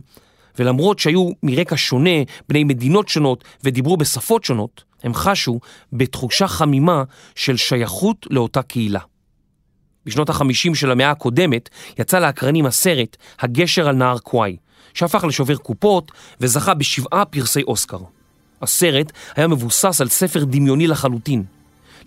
ולמרות 0.59 0.99
שהיו 0.99 1.29
מרקע 1.43 1.75
שונה, 1.77 2.09
בני 2.49 2.63
מדינות 2.63 3.09
שונות 3.09 3.43
ודיברו 3.63 3.97
בשפות 3.97 4.43
שונות, 4.43 4.83
הם 5.03 5.13
חשו 5.13 5.59
בתחושה 5.93 6.47
חמימה 6.47 7.03
של 7.35 7.57
שייכות 7.57 8.27
לאותה 8.29 8.61
קהילה. 8.61 8.99
בשנות 10.05 10.29
ה-50 10.29 10.75
של 10.75 10.91
המאה 10.91 11.11
הקודמת 11.11 11.69
יצא 11.99 12.19
לאקרנים 12.19 12.65
הסרט 12.65 13.17
הגשר 13.39 13.87
על 13.87 13.95
נהר 13.95 14.17
קוואי, 14.17 14.57
שהפך 14.93 15.23
לשובר 15.23 15.55
קופות 15.55 16.11
וזכה 16.41 16.73
בשבעה 16.73 17.25
פרסי 17.25 17.63
אוסקר. 17.63 17.99
הסרט 18.61 19.11
היה 19.35 19.47
מבוסס 19.47 20.01
על 20.01 20.07
ספר 20.07 20.43
דמיוני 20.43 20.87
לחלוטין. 20.87 21.43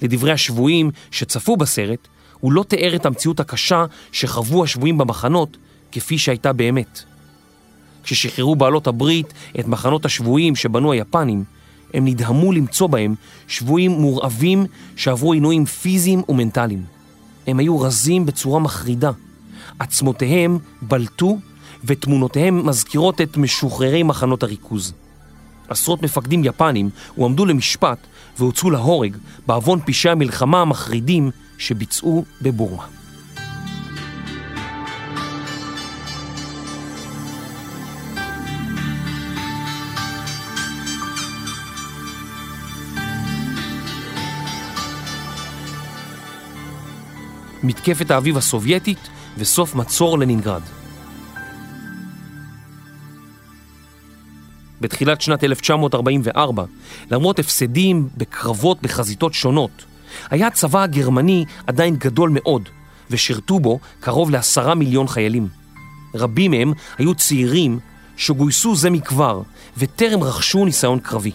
לדברי 0.03 0.33
השבויים 0.33 0.91
שצפו 1.11 1.57
בסרט, 1.57 2.09
הוא 2.41 2.53
לא 2.53 2.63
תיאר 2.63 2.97
את 2.97 3.07
המציאות 3.07 3.41
הקשה 3.41 3.85
שחוו 4.13 4.65
השבויים 4.65 4.99
במחנות 4.99 5.57
כפי 5.93 6.19
שהייתה 6.19 6.53
באמת. 6.53 7.03
כששחררו 8.05 8.57
בעלות 8.57 8.87
הברית 8.87 9.33
את 9.61 9.69
מחנות 9.69 10.05
השבויים 10.05 10.57
שבנו 10.57 10.93
היפנים, 10.93 11.45
הם 11.95 12.05
נדהמו 12.05 12.53
למצוא 12.53 12.87
בהם 12.87 13.15
שבויים 13.49 13.91
מורעבים 13.91 14.67
שעברו 14.97 15.33
עינויים 15.33 15.65
פיזיים 15.65 16.23
ומנטליים. 16.29 16.83
הם 17.47 17.59
היו 17.59 17.81
רזים 17.81 18.27
בצורה 18.27 18.61
מחרידה. 18.61 19.11
עצמותיהם 19.79 20.59
בלטו 20.83 21.39
ותמונותיהם 21.85 22.67
מזכירות 22.67 23.21
את 23.21 23.37
משוחררי 23.37 24.03
מחנות 24.03 24.43
הריכוז. 24.43 24.93
עשרות 25.69 26.03
מפקדים 26.03 26.45
יפנים 26.45 26.91
הועמדו 27.15 27.47
למשפט 27.47 27.99
והוצאו 28.39 28.71
להורג 28.71 29.17
בעוון 29.47 29.81
פשעי 29.87 30.13
המלחמה 30.13 30.61
המחרידים 30.61 31.31
שביצעו 31.59 32.25
בבורמה. 32.43 32.87
מתקפת 47.63 48.11
האביב 48.11 48.37
הסובייטית 48.37 49.09
וסוף 49.39 49.75
מצור 49.75 50.19
לנינגרד. 50.19 50.63
בתחילת 54.81 55.21
שנת 55.21 55.45
1944, 55.45 56.65
למרות 57.11 57.39
הפסדים 57.39 58.09
בקרבות 58.17 58.83
בחזיתות 58.83 59.35
שונות, 59.35 59.85
היה 60.31 60.47
הצבא 60.47 60.83
הגרמני 60.83 61.45
עדיין 61.67 61.97
גדול 61.97 62.31
מאוד, 62.33 62.69
ושירתו 63.11 63.61
בו 63.61 63.79
קרוב 64.01 64.31
לעשרה 64.31 64.75
מיליון 64.75 65.09
חיילים. 65.09 65.49
רבים 66.15 66.51
מהם 66.51 66.73
היו 66.99 67.15
צעירים 67.15 67.79
שגויסו 68.17 68.77
זה 68.77 68.91
מכבר, 68.91 69.43
וטרם 69.79 70.23
רכשו 70.23 70.65
ניסיון 70.65 70.99
קרבי. 70.99 71.33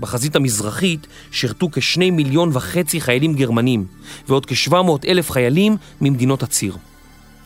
בחזית 0.00 0.36
המזרחית 0.36 1.06
שירתו 1.30 1.68
כשני 1.72 2.10
מיליון 2.10 2.50
וחצי 2.52 3.00
חיילים 3.00 3.34
גרמנים, 3.34 3.86
ועוד 4.28 4.46
כשבע 4.46 4.82
מאות 4.82 5.04
אלף 5.04 5.30
חיילים 5.30 5.76
ממדינות 6.00 6.42
הציר. 6.42 6.76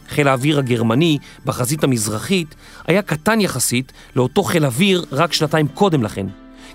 חיל 0.09 0.29
האוויר 0.29 0.59
הגרמני 0.59 1.19
בחזית 1.45 1.85
המזרחית 1.85 2.55
היה 2.87 3.03
קטן 3.03 3.41
יחסית 3.41 3.93
לאותו 4.17 4.43
חיל 4.43 4.65
אוויר 4.65 5.05
רק 5.13 5.33
שנתיים 5.33 5.69
קודם 5.69 6.03
לכן, 6.03 6.27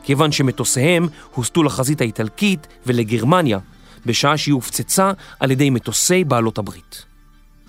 כיוון 0.04 0.32
שמטוסיהם 0.32 1.08
הוסטו 1.34 1.64
לחזית 1.64 2.02
האיטלקית 2.02 2.68
ולגרמניה, 2.86 3.60
בשעה 4.06 4.38
שהיא 4.38 4.54
הופצצה 4.54 5.12
על 5.40 5.52
ידי 5.52 5.70
מטוסי 5.70 6.24
בעלות 6.24 6.58
הברית. 6.58 7.06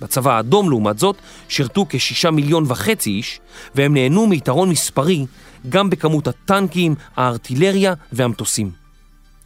בצבא 0.00 0.36
האדום, 0.36 0.70
לעומת 0.70 0.98
זאת, 0.98 1.16
שירתו 1.48 1.86
כשישה 1.88 2.30
מיליון 2.30 2.64
וחצי 2.68 3.10
איש, 3.10 3.40
והם 3.74 3.94
נהנו 3.94 4.26
מיתרון 4.26 4.68
מספרי 4.68 5.26
גם 5.68 5.90
בכמות 5.90 6.28
הטנקים, 6.28 6.94
הארטילריה 7.16 7.94
והמטוסים. 8.12 8.70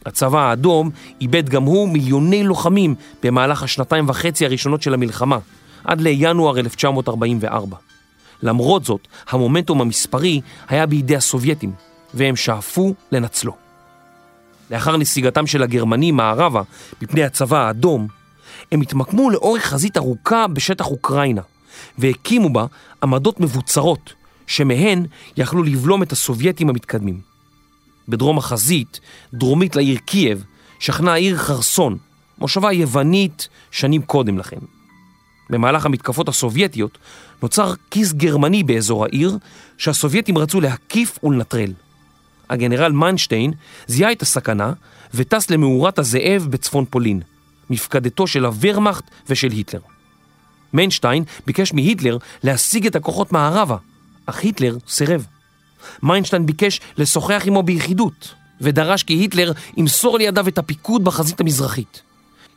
הצבא 0.05 0.39
האדום 0.39 0.89
איבד 1.21 1.49
גם 1.49 1.63
הוא 1.63 1.89
מיליוני 1.89 2.43
לוחמים 2.43 2.95
במהלך 3.23 3.63
השנתיים 3.63 4.09
וחצי 4.09 4.45
הראשונות 4.45 4.81
של 4.81 4.93
המלחמה, 4.93 5.37
עד 5.89 6.01
לינואר 6.01 6.59
1944. 6.59 7.77
למרות 8.43 8.85
זאת, 8.85 9.07
המומנטום 9.29 9.81
המספרי 9.81 10.41
היה 10.67 10.85
בידי 10.85 11.15
הסובייטים, 11.15 11.71
והם 12.13 12.35
שאפו 12.35 12.93
לנצלו. 13.11 13.55
לאחר 14.71 14.97
נסיגתם 14.97 15.47
של 15.47 15.63
הגרמנים 15.63 16.15
מערבה 16.15 16.61
מפני 17.01 17.23
הצבא 17.23 17.57
האדום, 17.57 18.07
הם 18.71 18.81
התמקמו 18.81 19.29
לאורך 19.29 19.63
חזית 19.63 19.97
ארוכה 19.97 20.47
בשטח 20.47 20.87
אוקראינה, 20.87 21.41
והקימו 21.97 22.53
בה 22.53 22.65
עמדות 23.03 23.39
מבוצרות, 23.39 24.13
שמהן 24.47 25.05
יכלו 25.37 25.63
לבלום 25.63 26.03
את 26.03 26.11
הסובייטים 26.11 26.69
המתקדמים. 26.69 27.19
בדרום 28.09 28.37
החזית, 28.37 28.99
דרומית 29.33 29.75
לעיר 29.75 29.97
קייב, 30.05 30.43
שכנה 30.79 31.13
העיר 31.13 31.37
חרסון, 31.37 31.97
מושבה 32.37 32.71
יוונית 32.71 33.47
שנים 33.71 34.01
קודם 34.01 34.37
לכן. 34.37 34.78
במהלך 35.49 35.85
המתקפות 35.85 36.29
הסובייטיות 36.29 36.97
נוצר 37.41 37.73
כיס 37.91 38.13
גרמני 38.13 38.63
באזור 38.63 39.05
העיר, 39.05 39.37
שהסובייטים 39.77 40.37
רצו 40.37 40.61
להקיף 40.61 41.19
ולנטרל. 41.23 41.73
הגנרל 42.49 42.91
מנשטיין 42.91 43.53
זיהה 43.87 44.11
את 44.11 44.21
הסכנה 44.21 44.73
וטס 45.13 45.49
למאורת 45.49 45.99
הזאב 45.99 46.47
בצפון 46.49 46.85
פולין, 46.89 47.21
מפקדתו 47.69 48.27
של 48.27 48.45
הוורמאכט 48.45 49.03
ושל 49.29 49.51
היטלר. 49.51 49.79
מנשטיין 50.73 51.23
ביקש 51.45 51.73
מהיטלר 51.73 52.17
להסיג 52.43 52.85
את 52.85 52.95
הכוחות 52.95 53.31
מערבה, 53.31 53.77
אך 54.25 54.39
היטלר 54.39 54.77
סירב. 54.87 55.25
מנשטיין 56.03 56.45
ביקש 56.45 56.81
לשוחח 56.97 57.43
עמו 57.45 57.63
ביחידות, 57.63 58.33
ודרש 58.61 59.03
כי 59.03 59.13
היטלר 59.13 59.51
ימסור 59.77 60.17
לידיו 60.17 60.47
את 60.47 60.57
הפיקוד 60.57 61.03
בחזית 61.03 61.39
המזרחית. 61.39 62.01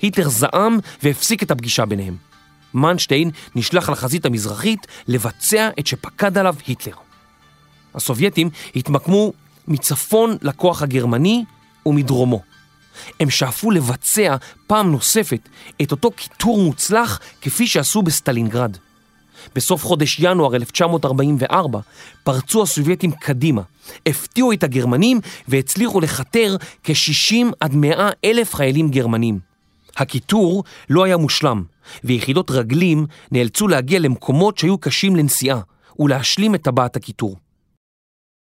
היטלר 0.02 0.28
זעם 0.28 0.78
והפסיק 1.02 1.42
את 1.42 1.50
הפגישה 1.50 1.86
ביניהם. 1.86 2.31
מנשטיין 2.74 3.30
נשלח 3.54 3.88
לחזית 3.88 4.26
המזרחית 4.26 4.86
לבצע 5.08 5.68
את 5.78 5.86
שפקד 5.86 6.38
עליו 6.38 6.54
היטלר. 6.66 6.94
הסובייטים 7.94 8.50
התמקמו 8.76 9.32
מצפון 9.68 10.36
לכוח 10.42 10.82
הגרמני 10.82 11.44
ומדרומו. 11.86 12.40
הם 13.20 13.30
שאפו 13.30 13.70
לבצע 13.70 14.36
פעם 14.66 14.90
נוספת 14.90 15.48
את 15.82 15.90
אותו 15.90 16.10
כיתור 16.10 16.62
מוצלח 16.62 17.20
כפי 17.40 17.66
שעשו 17.66 18.02
בסטלינגרד. 18.02 18.76
בסוף 19.54 19.84
חודש 19.84 20.16
ינואר 20.20 20.54
1944 20.54 21.80
פרצו 22.24 22.62
הסובייטים 22.62 23.12
קדימה, 23.12 23.62
הפתיעו 24.06 24.52
את 24.52 24.62
הגרמנים 24.62 25.20
והצליחו 25.48 26.00
לכתר 26.00 26.56
כ-60 26.84 27.34
עד 27.60 27.74
100 27.74 28.10
אלף 28.24 28.54
חיילים 28.54 28.90
גרמנים. 28.90 29.38
הקיטור 29.96 30.64
לא 30.90 31.04
היה 31.04 31.16
מושלם, 31.16 31.62
ויחידות 32.04 32.50
רגלים 32.50 33.06
נאלצו 33.32 33.68
להגיע 33.68 33.98
למקומות 33.98 34.58
שהיו 34.58 34.78
קשים 34.78 35.16
לנסיעה 35.16 35.60
ולהשלים 35.98 36.54
את 36.54 36.62
טבעת 36.62 36.96
הקיטור. 36.96 37.36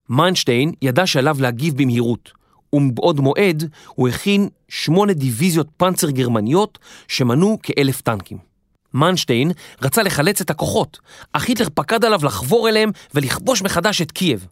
מיינשטיין 0.08 0.72
ידע 0.82 1.06
שעליו 1.06 1.36
להגיב 1.40 1.76
במהירות, 1.76 2.32
ומבעוד 2.72 3.20
מועד 3.20 3.70
הוא 3.88 4.08
הכין 4.08 4.48
שמונה 4.68 5.12
דיוויזיות 5.12 5.68
פנצר 5.76 6.10
גרמניות 6.10 6.78
שמנו 7.08 7.58
כאלף 7.62 8.00
טנקים. 8.00 8.38
מנשטיין 8.94 9.52
רצה 9.82 10.02
לחלץ 10.02 10.40
את 10.40 10.50
הכוחות, 10.50 10.98
אך 11.32 11.48
היטלר 11.48 11.68
פקד 11.74 12.04
עליו 12.04 12.24
לחבור 12.24 12.68
אליהם 12.68 12.90
ולכבוש 13.14 13.62
מחדש 13.62 14.02
את 14.02 14.10
קייב. 14.12 14.46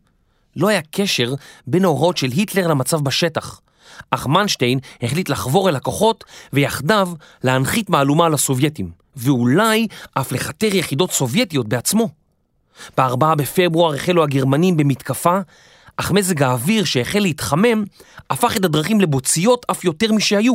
לא 0.56 0.68
היה 0.68 0.80
קשר 0.90 1.34
בין 1.66 1.84
ההוראות 1.84 2.16
של 2.16 2.30
היטלר 2.30 2.66
למצב 2.66 3.00
בשטח, 3.00 3.60
אך 4.10 4.26
מנשטיין 4.26 4.78
החליט 5.02 5.28
לחבור 5.28 5.68
אל 5.68 5.76
הכוחות 5.76 6.24
ויחדיו 6.52 7.08
להנחית 7.44 7.90
מהלומה 7.90 8.26
על 8.26 8.34
הסובייטים, 8.34 8.90
ואולי 9.16 9.86
אף 10.14 10.32
לכתר 10.32 10.74
יחידות 10.74 11.12
סובייטיות 11.12 11.68
בעצמו. 11.68 12.08
ב-4 12.98 13.34
בפברואר 13.36 13.94
החלו 13.94 14.22
הגרמנים 14.22 14.76
במתקפה, 14.76 15.38
אך 15.96 16.10
מזג 16.10 16.42
האוויר 16.42 16.84
שהחל 16.84 17.18
להתחמם 17.18 17.84
הפך 18.30 18.56
את 18.56 18.64
הדרכים 18.64 19.00
לבוציות 19.00 19.66
אף 19.70 19.84
יותר 19.84 20.12
משהיו, 20.12 20.54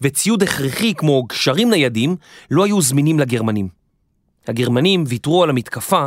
וציוד 0.00 0.42
הכרחי 0.42 0.94
כמו 0.94 1.22
גשרים 1.22 1.70
ניידים 1.70 2.16
לא 2.50 2.64
היו 2.64 2.82
זמינים 2.82 3.18
לגרמנים. 3.18 3.68
הגרמנים 4.48 5.04
ויתרו 5.06 5.42
על 5.42 5.50
המתקפה, 5.50 6.06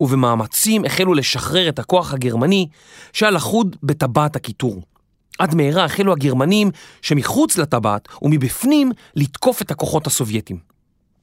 ובמאמצים 0.00 0.84
החלו 0.84 1.14
לשחרר 1.14 1.68
את 1.68 1.78
הכוח 1.78 2.14
הגרמני 2.14 2.68
שהיה 3.12 3.30
לחוד 3.30 3.76
בטבעת 3.82 4.36
הקיטור. 4.36 4.82
עד 5.38 5.54
מהרה 5.54 5.84
החלו 5.84 6.12
הגרמנים 6.12 6.70
שמחוץ 7.02 7.58
לטבעת 7.58 8.08
ומבפנים 8.22 8.92
לתקוף 9.16 9.62
את 9.62 9.70
הכוחות 9.70 10.06
הסובייטים. 10.06 10.58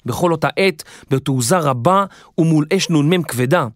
בכל 0.05 0.31
אותה 0.31 0.47
עת, 0.55 0.83
בתעוזה 1.09 1.57
רבה 1.57 2.05
ומול 2.37 2.65
אש 2.73 2.89
נ"מ 2.89 3.23
כבדה, 3.23 3.67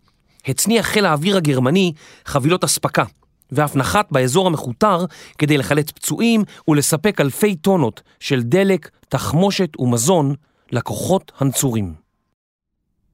הצניח 0.45 0.85
חיל 0.85 1.05
האוויר 1.05 1.37
הגרמני 1.37 1.93
חבילות 2.25 2.63
אספקה, 2.63 3.03
ואף 3.51 3.75
נחת 3.75 4.11
באזור 4.11 4.47
המכותר 4.47 5.05
כדי 5.37 5.57
לחלץ 5.57 5.91
פצועים 5.91 6.43
ולספק 6.67 7.21
אלפי 7.21 7.55
טונות 7.55 8.01
של 8.19 8.43
דלק, 8.43 8.89
תחמושת 9.09 9.79
ומזון 9.79 10.35
לכוחות 10.71 11.31
הנצורים. 11.39 11.93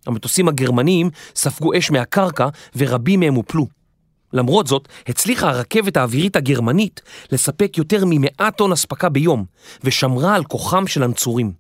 המטוסים 0.07 0.47
הגרמניים 0.47 1.09
ספגו 1.35 1.77
אש 1.77 1.91
מהקרקע 1.91 2.47
ורבים 2.75 3.19
מהם 3.19 3.33
הופלו. 3.33 3.67
למרות 4.33 4.67
זאת, 4.67 4.87
הצליחה 5.07 5.49
הרכבת 5.49 5.97
האווירית 5.97 6.35
הגרמנית 6.35 7.01
לספק 7.31 7.77
יותר 7.77 8.05
מ-100 8.05 8.51
טון 8.51 8.71
אספקה 8.71 9.09
ביום, 9.09 9.45
ושמרה 9.83 10.35
על 10.35 10.43
כוחם 10.43 10.87
של 10.87 11.03
הנצורים. 11.03 11.51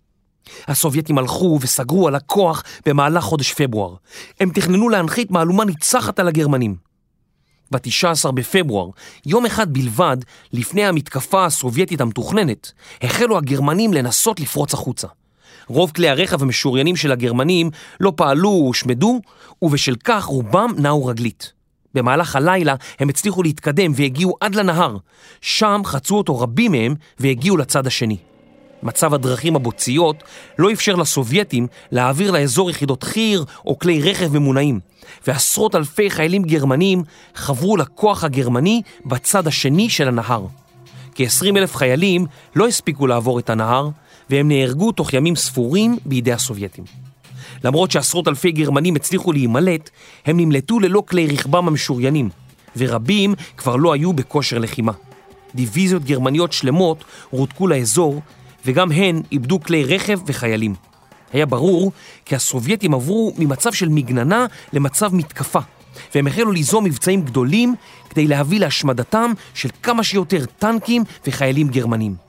הסובייטים 0.67 1.17
הלכו 1.17 1.59
וסגרו 1.61 2.07
על 2.07 2.15
הכוח 2.15 2.63
במהלך 2.85 3.23
חודש 3.23 3.53
פברואר. 3.53 3.95
הם 4.39 4.49
תכננו 4.49 4.89
להנחית 4.89 5.31
מהלומה 5.31 5.65
ניצחת 5.65 6.19
על 6.19 6.27
הגרמנים. 6.27 6.75
ב-19 7.71 8.31
בפברואר, 8.31 8.89
יום 9.25 9.45
אחד 9.45 9.73
בלבד 9.73 10.17
לפני 10.53 10.85
המתקפה 10.85 11.45
הסובייטית 11.45 12.01
המתוכננת, 12.01 12.71
החלו 13.01 13.37
הגרמנים 13.37 13.93
לנסות 13.93 14.39
לפרוץ 14.39 14.73
החוצה. 14.73 15.07
רוב 15.67 15.91
כלי 15.91 16.09
הרכב 16.09 16.41
המשוריינים 16.41 16.95
של 16.95 17.11
הגרמנים 17.11 17.69
לא 17.99 18.13
פעלו 18.15 18.49
או 18.49 18.65
הושמדו, 18.65 19.21
ובשל 19.61 19.95
כך 20.03 20.23
רובם 20.23 20.71
נעו 20.77 21.05
רגלית. 21.05 21.53
במהלך 21.93 22.35
הלילה 22.35 22.75
הם 22.99 23.09
הצליחו 23.09 23.43
להתקדם 23.43 23.91
והגיעו 23.95 24.35
עד 24.41 24.55
לנהר. 24.55 24.97
שם 25.41 25.81
חצו 25.85 26.17
אותו 26.17 26.39
רבים 26.39 26.71
מהם 26.71 26.95
והגיעו 27.19 27.57
לצד 27.57 27.87
השני. 27.87 28.17
מצב 28.83 29.13
הדרכים 29.13 29.55
הבוציות 29.55 30.23
לא 30.59 30.71
אפשר 30.71 30.95
לסובייטים 30.95 31.67
להעביר 31.91 32.31
לאזור 32.31 32.69
יחידות 32.69 33.03
חי"ר 33.03 33.43
או 33.65 33.79
כלי 33.79 34.01
רכב 34.01 34.37
ממונעים, 34.37 34.79
ועשרות 35.27 35.75
אלפי 35.75 36.09
חיילים 36.09 36.43
גרמנים 36.43 37.03
חברו 37.35 37.77
לכוח 37.77 38.23
הגרמני 38.23 38.81
בצד 39.05 39.47
השני 39.47 39.89
של 39.89 40.07
הנהר. 40.07 40.45
כ-20 41.15 41.57
אלף 41.57 41.75
חיילים 41.75 42.25
לא 42.55 42.67
הספיקו 42.67 43.07
לעבור 43.07 43.39
את 43.39 43.49
הנהר, 43.49 43.89
והם 44.29 44.47
נהרגו 44.47 44.91
תוך 44.91 45.13
ימים 45.13 45.35
ספורים 45.35 45.97
בידי 46.05 46.33
הסובייטים. 46.33 47.12
למרות 47.63 47.91
שעשרות 47.91 48.27
אלפי 48.27 48.51
גרמנים 48.51 48.95
הצליחו 48.95 49.31
להימלט, 49.31 49.89
הם 50.25 50.39
נמלטו 50.39 50.79
ללא 50.79 51.03
כלי 51.07 51.27
רכבם 51.27 51.67
המשוריינים, 51.67 52.29
ורבים 52.77 53.33
כבר 53.57 53.75
לא 53.75 53.93
היו 53.93 54.13
בכושר 54.13 54.57
לחימה. 54.57 54.91
דיוויזיות 55.55 56.03
גרמניות 56.03 56.53
שלמות 56.53 57.03
רותקו 57.31 57.67
לאזור, 57.67 58.21
וגם 58.65 58.91
הן 58.91 59.21
איבדו 59.31 59.59
כלי 59.59 59.83
רכב 59.83 60.19
וחיילים. 60.25 60.75
היה 61.33 61.45
ברור 61.45 61.91
כי 62.25 62.35
הסובייטים 62.35 62.93
עברו 62.93 63.33
ממצב 63.37 63.73
של 63.73 63.89
מגננה 63.89 64.45
למצב 64.73 65.15
מתקפה, 65.15 65.59
והם 66.15 66.27
החלו 66.27 66.51
ליזום 66.51 66.83
מבצעים 66.83 67.21
גדולים 67.21 67.75
כדי 68.09 68.27
להביא 68.27 68.59
להשמדתם 68.59 69.31
של 69.53 69.69
כמה 69.83 70.03
שיותר 70.03 70.45
טנקים 70.45 71.03
וחיילים 71.27 71.67
גרמנים. 71.67 72.22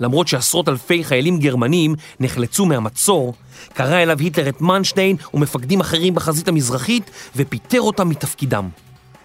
למרות 0.00 0.28
שעשרות 0.28 0.68
אלפי 0.68 1.04
חיילים 1.04 1.38
גרמנים 1.38 1.94
נחלצו 2.20 2.66
מהמצור, 2.66 3.34
קרא 3.72 4.02
אליו 4.02 4.18
היטלר 4.18 4.48
את 4.48 4.60
מנשטיין 4.60 5.16
ומפקדים 5.34 5.80
אחרים 5.80 6.14
בחזית 6.14 6.48
המזרחית 6.48 7.10
ופיטר 7.36 7.80
אותם 7.80 8.08
מתפקידם. 8.08 8.68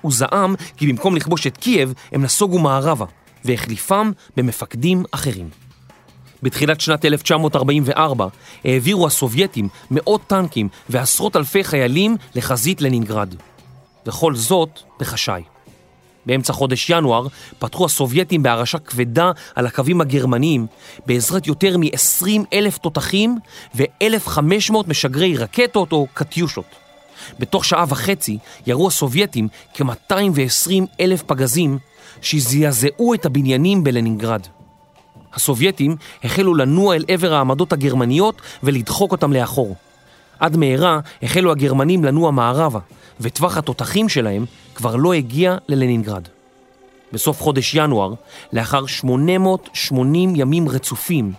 הוא 0.02 0.12
זעם 0.12 0.56
כי 0.78 0.88
במקום 0.88 1.16
לכבוש 1.16 1.48
את 1.48 1.58
קייב 1.58 1.94
הם 2.12 2.24
נסוגו 2.24 2.60
מערבה, 2.60 3.06
והחליפם 3.46 4.12
במפקדים 4.38 5.04
אחרים. 5.12 5.50
בתחילת 6.44 6.82
שנת 6.82 7.06
1944 7.06 8.28
העבירו 8.66 9.08
הסובייטים 9.08 9.68
מאות 9.92 10.22
טנקים 10.28 10.70
ועשרות 10.90 11.36
אלפי 11.36 11.64
חיילים 11.64 12.18
לחזית 12.36 12.82
לנינגרד. 12.82 13.36
וכל 14.06 14.36
זאת 14.36 14.80
בחשאי. 15.00 15.44
באמצע 16.26 16.54
חודש 16.54 16.90
ינואר 16.90 17.28
פתחו 17.60 17.86
הסובייטים 17.86 18.44
בהרעשה 18.44 18.78
כבדה 18.80 19.32
על 19.56 19.66
הקווים 19.68 20.02
הגרמניים 20.02 20.68
בעזרת 21.06 21.48
יותר 21.48 21.78
מ-20 21.78 22.28
אלף 22.54 22.78
תותחים 22.78 23.38
ו-1,500 23.76 24.74
משגרי 24.88 25.38
רקטות 25.38 25.92
או 25.92 26.08
קטיושות. 26.14 26.66
בתוך 27.40 27.66
שעה 27.66 27.86
וחצי 27.88 28.38
ירו 28.68 28.88
הסובייטים 28.88 29.48
כ-220 29.74 30.72
אלף 31.00 31.24
פגזים 31.24 31.78
שזעזעו 32.22 33.14
את 33.14 33.26
הבניינים 33.26 33.84
בלנינגרד. 33.84 34.42
הסובייטים 35.34 35.96
החלו 36.24 36.56
לנוע 36.56 36.96
אל 36.96 37.06
עבר 37.08 37.34
העמדות 37.34 37.74
הגרמניות 37.74 38.42
ולדחוק 38.64 39.12
אותם 39.12 39.34
לאחור. 39.34 39.76
עד 40.40 40.58
מהרה 40.58 41.00
החלו 41.24 41.52
הגרמנים 41.52 42.04
לנוע 42.04 42.32
מערבה, 42.32 42.80
וטווח 43.22 43.58
התותחים 43.58 44.10
שלהם 44.10 44.46
כבר 44.76 44.96
לא 44.96 45.14
הגיע 45.14 45.58
ללנינגרד. 45.68 46.28
בסוף 47.14 47.42
חודש 47.42 47.76
ינואר, 47.76 48.14
לאחר 48.54 48.86
880 48.86 50.34
ימים 50.36 50.70
רצופים, 50.70 51.34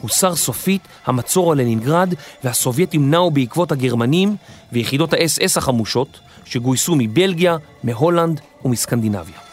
הוסר 0.00 0.36
סופית 0.36 0.82
המצור 1.06 1.52
על 1.52 1.60
לנינגרד 1.60 2.14
והסובייטים 2.44 3.10
נעו 3.10 3.30
בעקבות 3.30 3.72
הגרמנים 3.72 4.36
ויחידות 4.72 5.12
האס-אס 5.12 5.56
החמושות 5.56 6.20
שגויסו 6.44 6.94
מבלגיה, 6.98 7.56
מהולנד 7.84 8.40
ומסקנדינביה. 8.64 9.49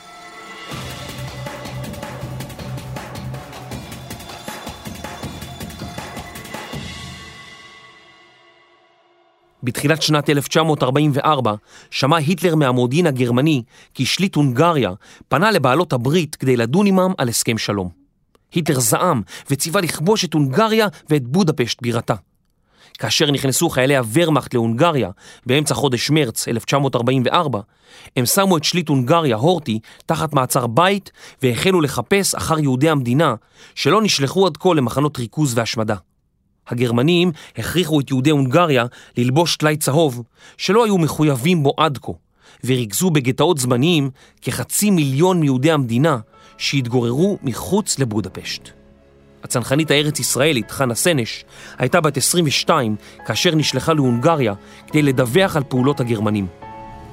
בתחילת 9.67 10.01
שנת 10.01 10.29
1944 10.29 11.53
שמע 11.91 12.17
היטלר 12.17 12.55
מהמודיעין 12.55 13.07
הגרמני 13.07 13.63
כי 13.93 14.05
שליט 14.05 14.35
הונגריה 14.35 14.91
פנה 15.27 15.51
לבעלות 15.51 15.93
הברית 15.93 16.35
כדי 16.35 16.57
לדון 16.57 16.87
עמם 16.87 17.13
על 17.17 17.29
הסכם 17.29 17.57
שלום. 17.57 17.89
היטלר 18.51 18.79
זעם 18.79 19.21
וציווה 19.49 19.81
לכבוש 19.81 20.25
את 20.25 20.33
הונגריה 20.33 20.87
ואת 21.09 21.27
בודפשט 21.27 21.81
בירתה. 21.81 22.13
כאשר 22.99 23.31
נכנסו 23.31 23.69
חיילי 23.69 23.97
הוורמאכט 23.97 24.53
להונגריה 24.53 25.09
באמצע 25.45 25.75
חודש 25.75 26.09
מרץ 26.09 26.47
1944, 26.47 27.59
הם 28.15 28.25
שמו 28.25 28.57
את 28.57 28.63
שליט 28.63 28.89
הונגריה, 28.89 29.35
הורטי, 29.35 29.79
תחת 30.05 30.33
מעצר 30.33 30.67
בית 30.67 31.11
והחלו 31.43 31.81
לחפש 31.81 32.35
אחר 32.35 32.59
יהודי 32.59 32.89
המדינה 32.89 33.35
שלא 33.75 34.01
נשלחו 34.01 34.47
עד 34.47 34.57
כה 34.57 34.73
למחנות 34.73 35.17
ריכוז 35.17 35.57
והשמדה. 35.57 35.95
הגרמנים 36.69 37.31
הכריחו 37.57 37.99
את 37.99 38.09
יהודי 38.09 38.29
הונגריה 38.29 38.85
ללבוש 39.17 39.57
טלאי 39.57 39.77
צהוב 39.77 40.23
שלא 40.57 40.85
היו 40.85 40.97
מחויבים 40.97 41.63
בו 41.63 41.73
עד 41.77 41.97
כה, 42.01 42.11
וריכזו 42.63 43.09
בגטאות 43.09 43.57
זמניים 43.57 44.09
כחצי 44.41 44.89
מיליון 44.89 45.39
מיהודי 45.39 45.71
המדינה 45.71 46.17
שהתגוררו 46.57 47.37
מחוץ 47.43 47.99
לבודפשט. 47.99 48.69
הצנחנית 49.43 49.91
הארץ-ישראלית, 49.91 50.71
חנה 50.71 50.95
סנש, 50.95 51.45
הייתה 51.77 52.01
בת 52.01 52.17
22 52.17 52.95
כאשר 53.25 53.55
נשלחה 53.55 53.93
להונגריה 53.93 54.53
כדי 54.87 55.01
לדווח 55.01 55.55
על 55.55 55.63
פעולות 55.63 55.99
הגרמנים. 55.99 56.47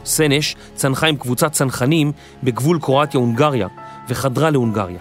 סנש 0.04 0.56
צנחה 0.74 1.06
עם 1.06 1.16
קבוצת 1.16 1.52
צנחנים 1.52 2.12
בגבול 2.42 2.78
קרואטיה-הונגריה 2.82 3.68
וחדרה 4.08 4.50
להונגריה. 4.50 5.00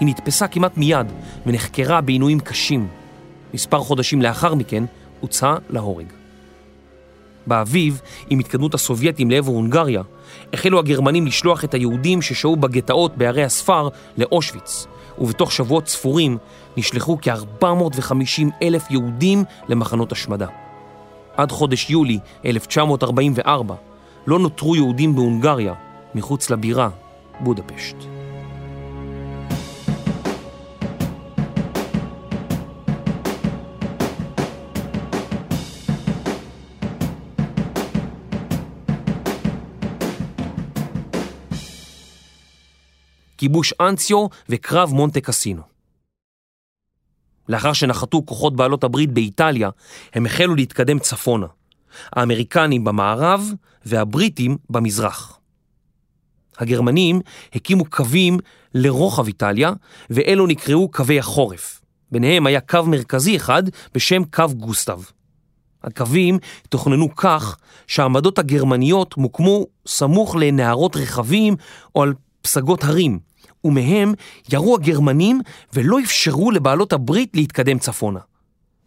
היא 0.00 0.08
נתפסה 0.08 0.48
כמעט 0.48 0.76
מיד 0.76 1.06
ונחקרה 1.46 2.00
בעינויים 2.00 2.40
קשים. 2.40 2.88
מספר 3.56 3.78
חודשים 3.78 4.22
לאחר 4.22 4.54
מכן 4.54 4.84
הוצאה 5.20 5.56
להורג. 5.70 6.06
באביב, 7.46 8.00
עם 8.30 8.38
התקדמות 8.38 8.74
הסובייטים 8.74 9.30
לעבר 9.30 9.52
הונגריה, 9.52 10.02
החלו 10.52 10.78
הגרמנים 10.78 11.26
לשלוח 11.26 11.64
את 11.64 11.74
היהודים 11.74 12.22
ששהו 12.22 12.56
בגטאות 12.56 13.16
בערי 13.16 13.44
הספר 13.44 13.88
לאושוויץ, 14.16 14.86
ובתוך 15.18 15.52
שבועות 15.52 15.88
ספורים 15.88 16.38
נשלחו 16.76 17.18
כ-450 17.22 18.42
אלף 18.62 18.90
יהודים 18.90 19.44
למחנות 19.68 20.12
השמדה. 20.12 20.46
עד 21.36 21.52
חודש 21.52 21.90
יולי 21.90 22.18
1944 22.46 23.74
לא 24.26 24.38
נותרו 24.38 24.76
יהודים 24.76 25.14
בהונגריה 25.14 25.74
מחוץ 26.14 26.50
לבירה, 26.50 26.88
בודפשט. 27.40 28.15
כיבוש 43.46 43.74
אנציו 43.80 44.26
וקרב 44.48 44.92
מונטה 44.92 45.20
קסינו. 45.20 45.62
לאחר 47.48 47.72
שנחתו 47.72 48.22
כוחות 48.26 48.56
בעלות 48.56 48.84
הברית 48.84 49.12
באיטליה, 49.12 49.70
הם 50.14 50.26
החלו 50.26 50.54
להתקדם 50.54 50.98
צפונה. 50.98 51.46
האמריקנים 52.12 52.84
במערב 52.84 53.52
והבריטים 53.84 54.56
במזרח. 54.70 55.38
הגרמנים 56.58 57.20
הקימו 57.54 57.84
קווים 57.84 58.38
לרוחב 58.74 59.26
איטליה, 59.26 59.72
ואלו 60.10 60.46
נקראו 60.46 60.90
קווי 60.90 61.18
החורף. 61.18 61.82
ביניהם 62.12 62.46
היה 62.46 62.60
קו 62.60 62.82
מרכזי 62.86 63.36
אחד 63.36 63.62
בשם 63.94 64.24
קו 64.24 64.44
גוסטב. 64.56 65.00
הקווים 65.84 66.38
תוכננו 66.68 67.14
כך 67.14 67.56
שהעמדות 67.86 68.38
הגרמניות 68.38 69.16
מוקמו 69.16 69.66
סמוך 69.86 70.36
לנהרות 70.36 70.96
רחבים 70.96 71.56
או 71.94 72.02
על 72.02 72.14
פסגות 72.46 72.84
הרים, 72.84 73.25
ומהם 73.66 74.14
ירו 74.52 74.74
הגרמנים 74.74 75.40
ולא 75.72 76.00
אפשרו 76.00 76.50
לבעלות 76.50 76.92
הברית 76.92 77.36
להתקדם 77.36 77.78
צפונה. 77.78 78.20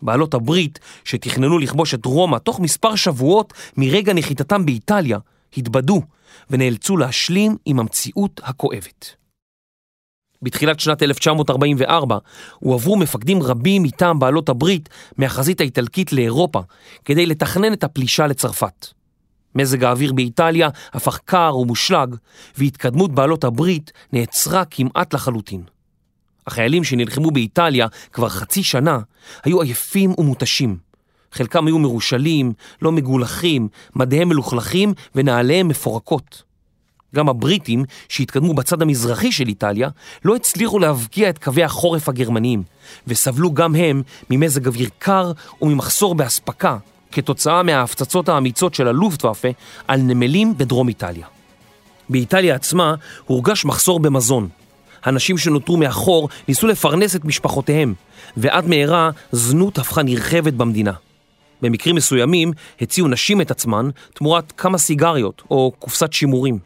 בעלות 0.01 0.33
הברית, 0.33 0.79
שתכננו 1.03 1.59
לכבוש 1.59 1.93
את 1.93 2.05
רומא 2.05 2.37
תוך 2.37 2.59
מספר 2.59 2.95
שבועות 2.95 3.53
מרגע 3.77 4.13
נחיתתם 4.13 4.65
באיטליה, 4.65 5.17
התבדו 5.57 6.01
ונאלצו 6.49 6.97
להשלים 6.97 7.55
עם 7.65 7.79
המציאות 7.79 8.41
הכואבת. 8.43 9.15
בתחילת 10.41 10.79
שנת 10.79 11.03
1944 11.03 12.17
הועברו 12.59 12.97
מפקדים 12.97 13.43
רבים 13.43 13.83
מטעם 13.83 14.19
בעלות 14.19 14.49
הברית 14.49 14.89
מהחזית 15.17 15.61
האיטלקית 15.61 16.13
לאירופה 16.13 16.61
כדי 17.05 17.25
לתכנן 17.25 17.73
את 17.73 17.83
הפלישה 17.83 18.27
לצרפת. 18.27 18.98
מזג 19.55 19.83
האוויר 19.83 20.13
באיטליה 20.13 20.69
הפך 20.93 21.19
קר 21.25 21.57
ומושלג, 21.57 22.15
והתקדמות 22.57 23.12
בעלות 23.12 23.43
הברית 23.43 23.91
נעצרה 24.13 24.65
כמעט 24.65 25.13
לחלוטין. 25.13 25.63
החיילים 26.47 26.83
שנלחמו 26.83 27.31
באיטליה 27.31 27.88
כבר 28.13 28.29
חצי 28.29 28.63
שנה 28.63 28.99
היו 29.43 29.62
עייפים 29.62 30.13
ומותשים. 30.17 30.77
חלקם 31.31 31.67
היו 31.67 31.79
מרושלים, 31.79 32.53
לא 32.81 32.91
מגולחים, 32.91 33.67
מדיהם 33.95 34.29
מלוכלכים 34.29 34.93
ונעליהם 35.15 35.67
מפורקות. 35.67 36.43
גם 37.15 37.29
הבריטים, 37.29 37.85
שהתקדמו 38.09 38.53
בצד 38.53 38.81
המזרחי 38.81 39.31
של 39.31 39.47
איטליה, 39.47 39.89
לא 40.25 40.35
הצליחו 40.35 40.79
להבקיע 40.79 41.29
את 41.29 41.43
קווי 41.43 41.63
החורף 41.63 42.10
הגרמניים, 42.10 42.63
וסבלו 43.08 43.54
גם 43.54 43.75
הם 43.75 44.02
ממזג 44.29 44.67
אוויר 44.67 44.89
קר 45.00 45.31
וממחסור 45.62 46.15
באספקה, 46.15 46.77
כתוצאה 47.12 47.63
מההפצצות 47.63 48.29
האמיצות 48.29 48.73
של 48.73 48.87
הלופטוואפה 48.87 49.47
על 49.87 50.01
נמלים 50.01 50.57
בדרום 50.57 50.87
איטליה. 50.87 51.25
באיטליה 52.10 52.55
עצמה 52.55 52.95
הורגש 53.25 53.65
מחסור 53.65 53.99
במזון. 53.99 54.49
הנשים 55.03 55.37
שנותרו 55.37 55.77
מאחור 55.77 56.29
ניסו 56.47 56.67
לפרנס 56.67 57.15
את 57.15 57.25
משפחותיהם, 57.25 57.93
ועד 58.37 58.67
מהרה 58.67 59.10
זנות 59.31 59.77
הפכה 59.77 60.03
נרחבת 60.03 60.53
במדינה. 60.53 60.93
במקרים 61.62 61.95
מסוימים 61.95 62.51
הציעו 62.81 63.07
נשים 63.07 63.41
את 63.41 63.51
עצמן 63.51 63.89
תמורת 64.13 64.53
כמה 64.57 64.77
סיגריות 64.77 65.41
או 65.51 65.71
קופסת 65.79 66.13
שימורים. 66.13 66.60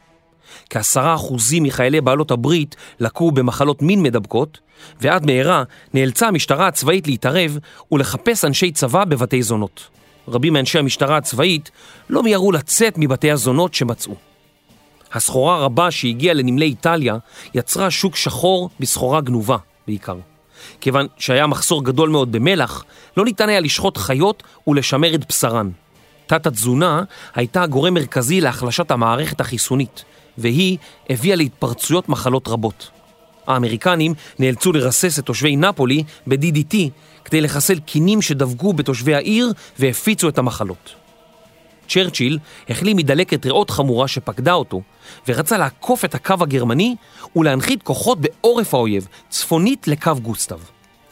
כעשרה 0.70 1.16
אחוזים 1.16 1.64
מחיילי 1.64 2.02
בעלות 2.02 2.32
הברית 2.32 2.76
לקו 3.00 3.32
במחלות 3.32 3.82
מין 3.82 4.04
מדבקות, 4.04 4.60
ועד 5.02 5.26
מהרה 5.26 5.64
נאלצה 5.94 6.28
המשטרה 6.28 6.68
הצבאית 6.68 7.08
להתערב 7.08 7.58
ולחפש 7.92 8.46
אנשי 8.46 8.72
צבא 8.72 9.06
בבתי 9.06 9.44
זונות. 9.44 9.88
רבים 10.28 10.54
מאנשי 10.54 10.80
המשטרה 10.80 11.18
הצבאית 11.18 11.72
לא 12.10 12.24
מיהרו 12.24 12.52
לצאת 12.52 12.98
מבתי 12.98 13.32
הזונות 13.32 13.74
שמצאו. 13.74 14.16
הסחורה 15.14 15.56
הרבה 15.56 15.92
שהגיעה 15.92 16.34
לנמלי 16.34 16.66
איטליה 16.66 17.18
יצרה 17.54 17.92
שוק 17.92 18.16
שחור 18.16 18.70
בסחורה 18.80 19.22
גנובה 19.22 19.58
בעיקר. 19.88 20.16
כיוון 20.82 21.08
שהיה 21.18 21.48
מחסור 21.48 21.84
גדול 21.84 22.10
מאוד 22.10 22.32
במלח, 22.32 22.84
לא 23.18 23.26
ניתן 23.26 23.50
היה 23.50 23.60
לשחוט 23.60 23.98
חיות 23.98 24.44
ולשמר 24.68 25.16
את 25.16 25.28
בשרן. 25.30 25.70
תת-התזונה 26.26 27.04
הייתה 27.36 27.66
גורם 27.66 27.94
מרכזי 27.94 28.42
להחלשת 28.42 28.92
המערכת 28.92 29.42
החיסונית, 29.42 30.04
והיא 30.38 30.78
הביאה 31.10 31.36
להתפרצויות 31.36 32.10
מחלות 32.10 32.48
רבות. 32.48 32.90
האמריקנים 33.48 34.14
נאלצו 34.40 34.72
לרסס 34.72 35.20
את 35.20 35.26
תושבי 35.26 35.56
נפולי 35.56 36.04
ב-DDT 36.28 36.76
כדי 37.26 37.42
לחסל 37.42 37.80
קינים 37.80 38.22
שדבקו 38.22 38.74
בתושבי 38.74 39.16
העיר 39.16 39.54
והפיצו 39.80 40.30
את 40.30 40.38
המחלות. 40.38 40.96
צ'רצ'יל 41.90 42.40
החלים 42.70 42.98
מדלקת 42.98 43.46
ריאות 43.46 43.70
חמורה 43.70 44.08
שפקדה 44.08 44.54
אותו, 44.54 44.82
ורצה 45.28 45.58
לעקוף 45.58 46.06
את 46.06 46.16
הקו 46.16 46.34
הגרמני 46.42 46.96
ולהנחית 47.36 47.84
כוחות 47.84 48.18
בעורף 48.22 48.74
האויב, 48.74 49.08
צפונית 49.30 49.88
לקו 49.88 50.16
גוסטב. 50.22 50.60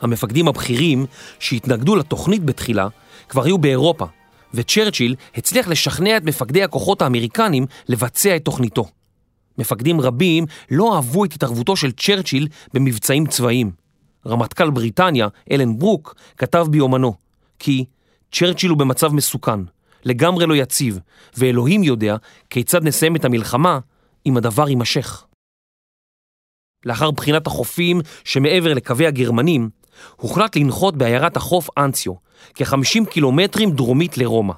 המפקדים 0.01 0.47
הבכירים 0.47 1.05
שהתנגדו 1.39 1.95
לתוכנית 1.95 2.43
בתחילה 2.43 2.87
כבר 3.29 3.43
היו 3.43 3.57
באירופה, 3.57 4.05
וצ'רצ'יל 4.53 5.15
הצליח 5.35 5.67
לשכנע 5.67 6.17
את 6.17 6.23
מפקדי 6.23 6.63
הכוחות 6.63 7.01
האמריקנים 7.01 7.65
לבצע 7.89 8.35
את 8.35 8.45
תוכניתו. 8.45 8.85
מפקדים 9.57 10.01
רבים 10.01 10.45
לא 10.71 10.95
אהבו 10.95 11.25
את 11.25 11.33
התערבותו 11.33 11.75
של 11.75 11.91
צ'רצ'יל 11.91 12.47
במבצעים 12.73 13.25
צבאיים. 13.25 13.80
רמטכ"ל 14.27 14.69
בריטניה, 14.69 15.27
אלן 15.51 15.79
ברוק, 15.79 16.15
כתב 16.37 16.67
ביומנו 16.69 17.13
כי 17.59 17.85
צ'רצ'יל 18.31 18.69
הוא 18.69 18.77
במצב 18.77 19.13
מסוכן, 19.13 19.59
לגמרי 20.03 20.45
לא 20.45 20.55
יציב, 20.55 20.99
ואלוהים 21.37 21.83
יודע 21.83 22.15
כיצד 22.49 22.83
נסיים 22.83 23.15
את 23.15 23.25
המלחמה 23.25 23.79
אם 24.25 24.37
הדבר 24.37 24.69
יימשך. 24.69 25.25
לאחר 26.85 27.11
בחינת 27.11 27.47
החופים 27.47 28.01
שמעבר 28.23 28.73
לקווי 28.73 29.07
הגרמנים, 29.07 29.69
הוחלט 30.15 30.55
לנחות 30.55 30.97
בעיירת 30.97 31.37
החוף 31.37 31.69
אנציו, 31.77 32.13
כ-50 32.53 33.05
קילומטרים 33.09 33.71
דרומית 33.71 34.17
לרומא. 34.17 34.53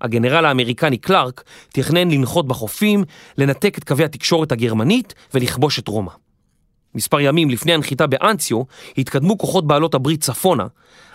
הגנרל 0.00 0.44
האמריקני 0.44 0.98
קלארק 0.98 1.44
תכנן 1.68 2.10
לנחות 2.10 2.48
בחופים, 2.48 3.04
לנתק 3.38 3.78
את 3.78 3.84
קווי 3.84 4.04
התקשורת 4.04 4.52
הגרמנית 4.52 5.14
ולכבוש 5.34 5.78
את 5.78 5.88
רומא. 5.88 6.12
מספר 6.98 7.20
ימים 7.20 7.50
לפני 7.50 7.74
הנחיתה 7.74 8.06
באנציו 8.06 8.62
התקדמו 8.98 9.38
כוחות 9.38 9.66
בעלות 9.66 9.94
הברית 9.94 10.20
צפונה, 10.20 10.66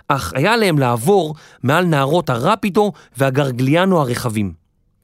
אך 0.07 0.33
היה 0.35 0.53
עליהם 0.53 0.79
לעבור 0.79 1.35
מעל 1.63 1.85
נהרות 1.85 2.29
הרפידו 2.29 2.91
והגרגליאנו 3.17 4.01
הרחבים. 4.01 4.53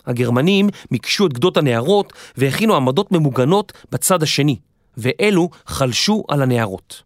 הגרמנים 0.06 0.70
מקשו 0.92 1.26
את 1.26 1.34
גדות 1.34 1.58
הנהרות 1.58 2.14
והכינו 2.38 2.76
עמדות 2.76 3.12
ממוגנות 3.12 3.74
בצד 3.92 4.24
השני, 4.24 4.58
ואלו 4.98 5.50
חלשו 5.66 6.24
על 6.28 6.42
הנהרות. 6.42 7.04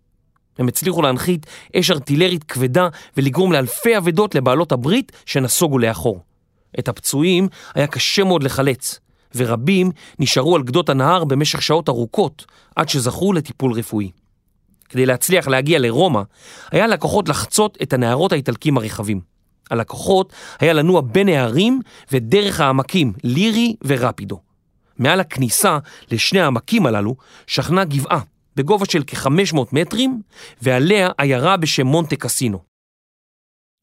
הם 0.60 0.68
הצליחו 0.68 1.02
להנחית 1.02 1.46
אש 1.76 1.92
ארטילרית 1.92 2.44
כבדה 2.44 2.88
ולגרום 3.18 3.52
לאלפי 3.52 3.98
אבדות 3.98 4.36
לבעלות 4.36 4.72
הברית 4.72 5.12
שנסוגו 5.26 5.80
לאחור. 5.80 6.20
את 6.80 6.88
הפצועים 6.88 7.48
היה 7.76 7.88
קשה 7.88 8.24
מאוד 8.24 8.44
לחלץ, 8.44 9.00
ורבים 9.36 9.92
נשארו 10.20 10.56
על 10.56 10.64
גדות 10.64 10.90
הנהר 10.90 11.24
במשך 11.24 11.62
שעות 11.62 11.90
ארוכות 11.90 12.46
עד 12.76 12.90
שזכו 12.90 13.34
לטיפול 13.34 13.72
רפואי. 13.72 14.12
כדי 14.90 15.06
להצליח 15.06 15.48
להגיע 15.48 15.80
לרומא, 15.80 16.22
היה 16.72 16.88
לכוחות 16.88 17.30
לחצות 17.30 17.78
את 17.82 17.94
הנהרות 17.94 18.32
האיטלקים 18.32 18.78
הרחבים. 18.78 19.22
הלקוחות 19.72 20.34
היה 20.60 20.74
לנוע 20.74 21.02
בין 21.02 21.30
הערים 21.30 21.80
ודרך 22.12 22.60
העמקים, 22.60 23.14
לירי 23.24 23.76
ורפידו. 23.84 24.40
מעל 24.98 25.20
הכניסה 25.20 25.78
לשני 26.12 26.40
העמקים 26.40 26.86
הללו 26.86 27.16
שכנה 27.48 27.86
גבעה 27.86 28.20
בגובה 28.56 28.86
של 28.86 29.04
כ-500 29.08 29.60
מטרים, 29.72 30.22
ועליה 30.62 31.10
עיירה 31.18 31.58
בשם 31.58 31.88
מונטה 31.88 32.16
קסינו. 32.16 32.60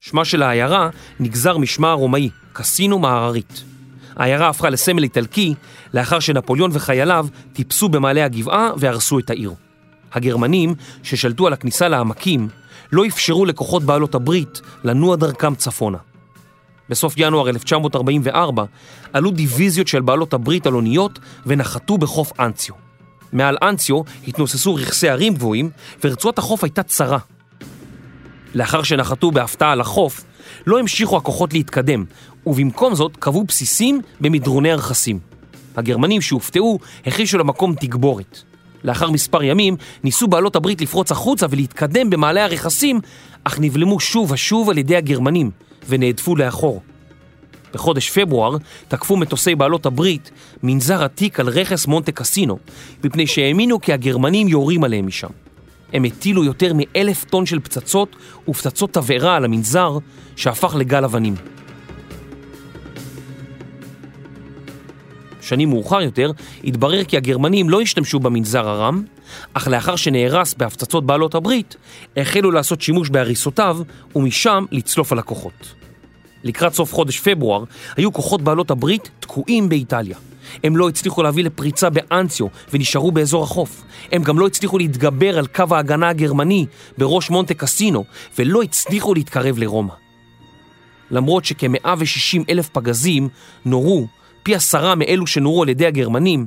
שמה 0.01 0.25
של 0.25 0.43
העיירה 0.43 0.91
נגזר 1.21 1.59
משמה 1.59 1.91
הרומאי, 1.91 2.31
קסינו 2.53 2.99
מהררית. 2.99 3.70
העיירה 4.21 4.49
הפכה 4.49 4.71
לסמל 4.71 5.03
איטלקי 5.03 5.55
לאחר 5.95 6.21
שנפוליאון 6.21 6.71
וחייליו 6.75 7.27
טיפסו 7.53 7.89
במעלה 7.89 8.25
הגבעה 8.25 8.71
והרסו 8.77 9.19
את 9.19 9.31
העיר. 9.31 9.55
הגרמנים 10.13 10.75
ששלטו 11.03 11.47
על 11.47 11.53
הכניסה 11.53 11.89
לעמקים 11.89 12.49
לא 12.93 13.07
אפשרו 13.07 13.47
לכוחות 13.47 13.83
בעלות 13.83 14.15
הברית 14.15 14.61
לנוע 14.85 15.17
דרכם 15.17 15.55
צפונה. 15.55 15.99
בסוף 16.89 17.15
ינואר 17.17 17.49
1944 17.49 18.65
עלו 19.13 19.31
דיוויזיות 19.31 19.89
של 19.89 20.01
בעלות 20.01 20.35
הברית 20.35 20.67
על 20.67 20.75
אוניות 20.75 21.19
ונחתו 21.47 21.99
בחוף 21.99 22.33
אנציו. 22.41 22.75
מעל 23.33 23.57
אנציו 23.63 24.01
התנוססו 24.29 24.75
רכסי 24.75 25.09
הרים 25.09 25.35
גבוהים 25.35 25.71
ורצועת 26.05 26.39
החוף 26.39 26.65
הייתה 26.65 26.83
צרה. 26.83 27.19
לאחר 28.55 28.83
שנחתו 28.83 29.31
בהפתעה 29.31 29.73
על 29.73 29.81
החוף, 29.81 30.25
לא 30.67 30.79
המשיכו 30.79 31.17
הכוחות 31.17 31.53
להתקדם, 31.53 32.05
ובמקום 32.47 32.95
זאת 32.95 33.17
קבעו 33.17 33.45
בסיסים 33.45 34.01
במדרוני 34.21 34.73
הרכסים. 34.73 35.19
הגרמנים 35.77 36.21
שהופתעו 36.21 36.79
החלישו 37.07 37.39
למקום 37.39 37.75
תגבורת. 37.75 38.39
לאחר 38.85 39.11
מספר 39.11 39.43
ימים 39.43 39.77
ניסו 40.05 40.29
בעלות 40.29 40.57
הברית 40.57 40.81
לפרוץ 40.81 41.13
החוצה 41.13 41.47
ולהתקדם 41.51 42.11
במעלה 42.11 42.45
הרכסים, 42.45 43.01
אך 43.45 43.59
נבלמו 43.61 44.01
שוב 44.01 44.31
ושוב 44.31 44.71
על 44.71 44.79
ידי 44.79 44.97
הגרמנים 44.97 45.51
ונהדפו 45.89 46.37
לאחור. 46.37 46.83
בחודש 47.75 48.11
פברואר 48.11 48.57
תקפו 48.89 49.17
מטוסי 49.17 49.55
בעלות 49.55 49.87
הברית 49.87 50.31
מנזר 50.63 51.05
עתיק 51.05 51.41
על 51.41 51.49
רכס 51.49 51.87
מונטה 51.87 52.13
קסינו, 52.13 52.59
מפני 53.05 53.27
שהאמינו 53.27 53.81
כי 53.81 53.93
הגרמנים 53.93 54.49
יורים 54.49 54.85
עליהם 54.85 55.07
משם. 55.07 55.29
הם 55.93 56.05
הטילו 56.05 56.45
יותר 56.45 56.73
מאלף 56.75 57.25
טון 57.25 57.47
של 57.47 57.61
פצצות 57.61 58.17
ופצצות 58.49 58.93
תבערה 58.93 59.37
על 59.37 59.45
המנזר, 59.45 59.99
שהפך 60.37 60.75
לגל 60.79 61.05
אבנים. 61.05 61.35
שנים 65.41 65.69
מאוחר 65.71 66.01
יותר, 66.01 66.31
התברר 66.65 67.05
כי 67.05 67.17
הגרמנים 67.17 67.71
לא 67.71 67.81
השתמשו 67.81 68.21
במנזר 68.21 68.69
הרם, 68.69 69.03
אך 69.55 69.69
לאחר 69.69 69.97
שנהרס 69.97 70.55
בהפצצות 70.55 71.07
בעלות 71.07 71.35
הברית, 71.35 71.77
החלו 72.17 72.51
לעשות 72.51 72.81
שימוש 72.81 73.11
בהריסותיו, 73.11 73.79
ומשם 74.17 74.65
לצלוף 74.73 75.13
הלקוחות. 75.13 75.75
לקראת 76.45 76.75
סוף 76.75 76.95
חודש 76.95 77.21
פברואר, 77.21 77.65
היו 77.97 78.13
כוחות 78.13 78.43
בעלות 78.43 78.71
הברית 78.71 79.11
תקועים 79.21 79.69
באיטליה. 79.69 80.17
הם 80.65 80.77
לא 80.77 80.89
הצליחו 80.89 81.23
להביא 81.23 81.45
לפריצה 81.45 81.91
באנציו 81.91 82.47
ונשארו 82.73 83.13
באזור 83.13 83.43
החוף. 83.43 83.83
הם 84.13 84.23
גם 84.23 84.39
לא 84.39 84.47
הצליחו 84.47 84.79
להתגבר 84.79 85.39
על 85.39 85.47
קו 85.47 85.65
ההגנה 85.71 86.09
הגרמני 86.09 86.67
בראש 86.99 87.31
מונטה 87.31 87.55
קסינו, 87.55 88.05
ולא 88.39 88.63
הצליחו 88.63 89.15
להתקרב 89.15 89.59
לרומא. 89.59 89.93
למרות 91.11 91.45
שכ-160 91.45 92.45
אלף 92.51 92.69
פגזים 92.69 93.29
נורו, 93.65 94.07
פי 94.43 94.55
עשרה 94.55 94.95
מאלו 94.95 95.27
שנורו 95.27 95.63
על 95.63 95.69
ידי 95.69 95.87
הגרמנים, 95.87 96.47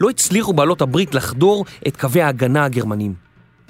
לא 0.00 0.10
הצליחו 0.10 0.52
בעלות 0.52 0.82
הברית 0.82 1.14
לחדור 1.14 1.64
את 1.86 1.96
קווי 1.96 2.22
ההגנה 2.22 2.64
הגרמנים. 2.64 3.14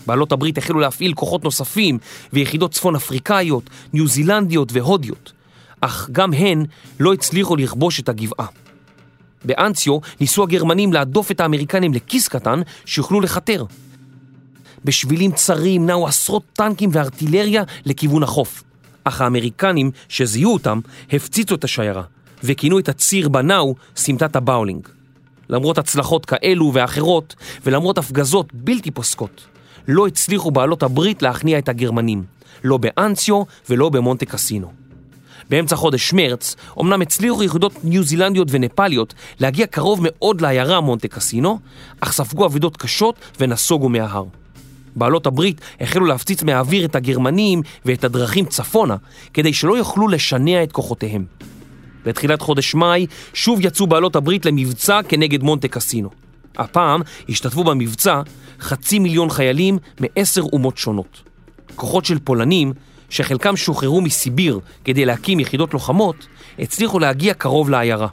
בעלות 0.07 0.33
הברית 0.33 0.59
החלו 0.59 0.81
להפעיל 0.81 1.15
כוחות 1.15 1.45
נוספים 1.45 1.99
ויחידות 2.33 2.73
צפון 2.73 2.97
אפריקאיות, 2.97 3.71
ניו 3.93 4.07
זילנדיות 4.07 4.73
והודיות, 4.73 5.33
אך 5.81 6.09
גם 6.13 6.33
הן 6.33 6.65
לא 7.01 7.13
הצליחו 7.13 7.57
לכבוש 7.57 8.01
את 8.01 8.09
הגבעה. 8.09 8.47
באנציו 9.45 9.99
ניסו 10.21 10.43
הגרמנים 10.43 10.93
להדוף 10.93 11.31
את 11.31 11.41
האמריקנים 11.41 11.95
לכיס 11.95 12.29
קטן 12.29 12.61
שיוכלו 12.85 13.21
לחתר. 13.21 13.65
בשבילים 14.85 15.33
צרים 15.33 15.87
נעו 15.87 16.07
עשרות 16.07 16.43
טנקים 16.53 16.91
וארטילריה 16.93 17.63
לכיוון 17.85 18.23
החוף. 18.23 18.63
אך 19.05 19.21
האמריקנים 19.21 19.91
שזיהו 20.09 20.53
אותם 20.53 20.81
הפציצו 21.13 21.55
את 21.55 21.65
השיירה 21.65 22.03
וכינו 22.45 22.79
את 22.79 22.89
הציר 22.89 23.29
בנאו 23.29 23.75
סמטת 23.97 24.37
הבאולינג. 24.37 24.89
למרות 25.49 25.79
הצלחות 25.79 26.27
כאלו 26.27 26.71
ואחרות 26.75 27.35
ולמרות 27.65 27.99
הפגזות 27.99 28.55
בלתי 28.55 28.91
פוסקות, 28.91 29.47
לא 29.89 30.07
הצליחו 30.07 30.51
בעלות 30.51 30.83
הברית 30.83 31.23
להכניע 31.23 31.59
את 31.59 31.69
הגרמנים, 31.69 32.25
לא 32.65 32.77
באנציו 32.77 33.43
ולא 33.71 33.89
במונטה 33.89 34.27
קסינו. 34.27 34.80
באמצע 35.51 35.77
חודש 35.77 36.13
מרץ, 36.13 36.57
אמנם 36.81 37.03
הצליחו 37.03 37.43
יחידות 37.43 37.85
ניו 37.85 38.03
זילנדיות 38.03 38.49
ונפאליות 38.51 39.15
להגיע 39.41 39.67
קרוב 39.67 40.01
מאוד 40.03 40.41
לעיירה 40.41 40.81
מונטה 40.81 41.09
קסינו, 41.09 41.59
אך 42.01 42.13
ספגו 42.13 42.47
אבדות 42.47 42.77
קשות 42.77 43.15
ונסוגו 43.41 43.89
מההר. 43.89 44.25
בעלות 44.97 45.27
הברית 45.27 45.61
החלו 45.81 46.07
להפציץ 46.07 46.43
מהאוויר 46.43 46.85
את 46.85 46.97
הגרמנים 46.97 47.63
ואת 47.85 48.05
הדרכים 48.05 48.45
צפונה, 48.45 48.97
כדי 49.35 49.53
שלא 49.53 49.79
יוכלו 49.79 50.09
לשנע 50.09 50.63
את 50.63 50.73
כוחותיהם. 50.73 51.25
בתחילת 52.05 52.43
חודש 52.43 52.75
מאי 52.75 53.07
שוב 53.35 53.59
יצאו 53.63 53.87
בעלות 53.87 54.17
הברית 54.17 54.47
למבצע 54.47 55.01
כנגד 55.09 55.43
מונטה 55.43 55.69
קסינו. 55.69 56.11
הפעם 56.57 57.01
השתתפו 57.29 57.65
במבצע 57.65 58.23
חצי 58.61 58.99
מיליון 58.99 59.31
חיילים 59.31 59.79
מעשר 60.01 60.43
אומות 60.43 60.79
שונות. 60.79 61.23
כוחות 61.77 62.05
של 62.05 62.19
פולנים 62.19 62.73
שחלקם 63.11 63.57
שוחררו 63.57 64.01
מסיביר 64.01 64.61
כדי 64.85 65.05
להקים 65.05 65.41
יחידות 65.41 65.75
לוחמות, 65.75 66.27
הצליחו 66.59 66.99
להגיע 66.99 67.35
קרוב 67.35 67.71
לעיירה. 67.71 68.09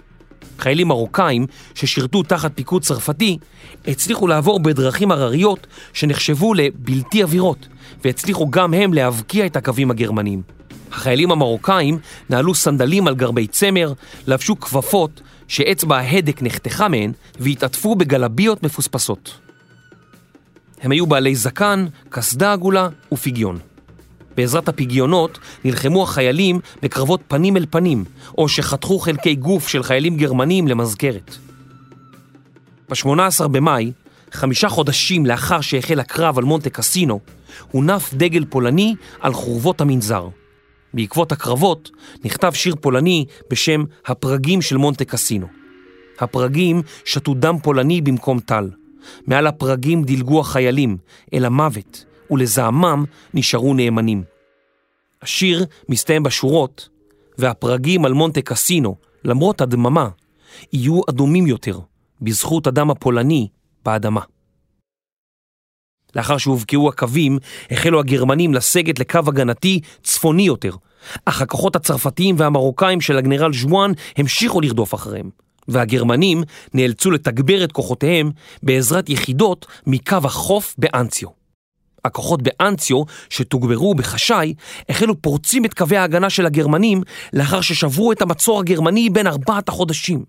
חיילים 0.60 0.88
מרוקאים 0.88 1.46
ששירתו 1.76 2.24
תחת 2.24 2.52
פיקוד 2.56 2.82
צרפתי 2.82 3.38
הצליחו 3.88 4.28
לעבור 4.28 4.60
בדרכים 4.60 5.12
הרריות 5.12 5.68
שנחשבו 5.94 6.54
לבלתי 6.54 7.24
עבירות 7.24 7.68
והצליחו 8.04 8.50
גם 8.50 8.74
הם 8.74 8.94
להבקיע 8.94 9.46
את 9.46 9.56
הקווים 9.56 9.92
הגרמניים. 9.92 10.42
החיילים 10.92 11.32
המרוקאים 11.32 12.00
נעלו 12.30 12.56
סנדלים 12.56 13.08
על 13.08 13.16
גרבי 13.16 13.48
צמר, 13.48 13.94
לבשו 14.28 14.60
כפפות 14.60 15.22
שאצבע 15.48 15.98
ההדק 15.98 16.42
נחתכה 16.42 16.88
מהן 16.88 17.12
והתעטפו 17.40 17.96
בגלביות 17.96 18.64
מפוספסות. 18.64 19.38
הם 20.82 20.92
היו 20.92 21.08
בעלי 21.08 21.36
זקן, 21.36 21.86
קסדה 22.10 22.54
עגולה 22.54 22.90
ופגיון. 23.12 23.60
בעזרת 24.38 24.68
הפגיונות 24.68 25.40
נלחמו 25.66 26.04
החיילים 26.04 26.60
בקרבות 26.82 27.22
פנים 27.28 27.58
אל 27.58 27.66
פנים, 27.70 28.06
או 28.38 28.50
שחתכו 28.50 29.00
חלקי 29.00 29.36
גוף 29.36 29.68
של 29.68 29.84
חיילים 29.84 30.18
גרמנים 30.18 30.68
למזכרת. 30.68 31.36
ב-18 32.90 33.48
במאי, 33.48 33.92
חמישה 34.32 34.70
חודשים 34.70 35.26
לאחר 35.26 35.62
שהחל 35.62 36.00
הקרב 36.00 36.38
על 36.38 36.44
מונטה 36.44 36.70
קסינו, 36.70 37.20
הונף 37.72 38.14
דגל 38.14 38.46
פולני 38.50 38.96
על 39.20 39.34
חורבות 39.34 39.82
המנזר. 39.82 40.28
בעקבות 40.94 41.32
הקרבות 41.32 41.92
נכתב 42.26 42.52
שיר 42.54 42.76
פולני 42.82 43.26
בשם 43.52 43.84
הפרגים 44.06 44.62
של 44.62 44.78
מונטה 44.78 45.06
קסינו. 45.06 45.48
הפרגים 46.20 46.82
שתו 47.06 47.34
דם 47.34 47.56
פולני 47.64 48.02
במקום 48.02 48.40
טל. 48.40 48.70
מעל 49.28 49.48
הפרגים 49.48 50.04
דילגו 50.04 50.40
החיילים 50.40 50.98
אל 51.34 51.46
המוות, 51.46 52.06
ולזעמם 52.32 53.06
נשארו 53.34 53.74
נאמנים. 53.74 54.24
השיר 55.22 55.66
מסתיים 55.90 56.24
בשורות, 56.24 56.90
והפרגים 57.38 58.06
על 58.06 58.14
מונטה 58.14 58.42
קסינו, 58.42 58.96
למרות 59.24 59.62
הדממה, 59.62 60.10
יהיו 60.74 61.02
אדומים 61.10 61.48
יותר, 61.48 61.80
בזכות 62.22 62.68
הדם 62.68 62.92
הפולני 62.92 63.48
באדמה. 63.86 64.22
לאחר 66.16 66.38
שהובקעו 66.38 66.90
הקווים, 66.90 67.40
החלו 67.72 68.00
הגרמנים 68.00 68.54
לסגת 68.54 69.00
לקו 69.00 69.20
הגנתי 69.28 69.80
צפוני 70.04 70.44
יותר, 70.44 70.72
אך 71.26 71.42
הכוחות 71.42 71.76
הצרפתיים 71.76 72.36
והמרוקאים 72.38 73.02
של 73.02 73.18
הגנרל 73.18 73.54
ז'ואן 73.54 73.92
המשיכו 74.18 74.62
לרדוף 74.62 74.94
אחריהם, 74.94 75.30
והגרמנים 75.68 76.44
נאלצו 76.74 77.12
לתגבר 77.12 77.64
את 77.64 77.72
כוחותיהם 77.72 78.32
בעזרת 78.64 79.10
יחידות 79.10 79.66
מקו 79.88 80.18
החוף 80.24 80.76
באנציו. 80.78 81.37
הכוחות 82.06 82.42
באנציו, 82.42 83.04
שתוגברו 83.30 83.96
בחשאי, 83.96 84.54
החלו 84.90 85.22
פורצים 85.22 85.66
את 85.66 85.74
קווי 85.74 85.98
ההגנה 85.98 86.30
של 86.30 86.46
הגרמנים 86.46 87.02
לאחר 87.34 87.62
ששברו 87.62 88.12
את 88.12 88.22
המצור 88.22 88.60
הגרמני 88.60 89.10
בין 89.10 89.28
ארבעת 89.28 89.70
החודשים. 89.70 90.24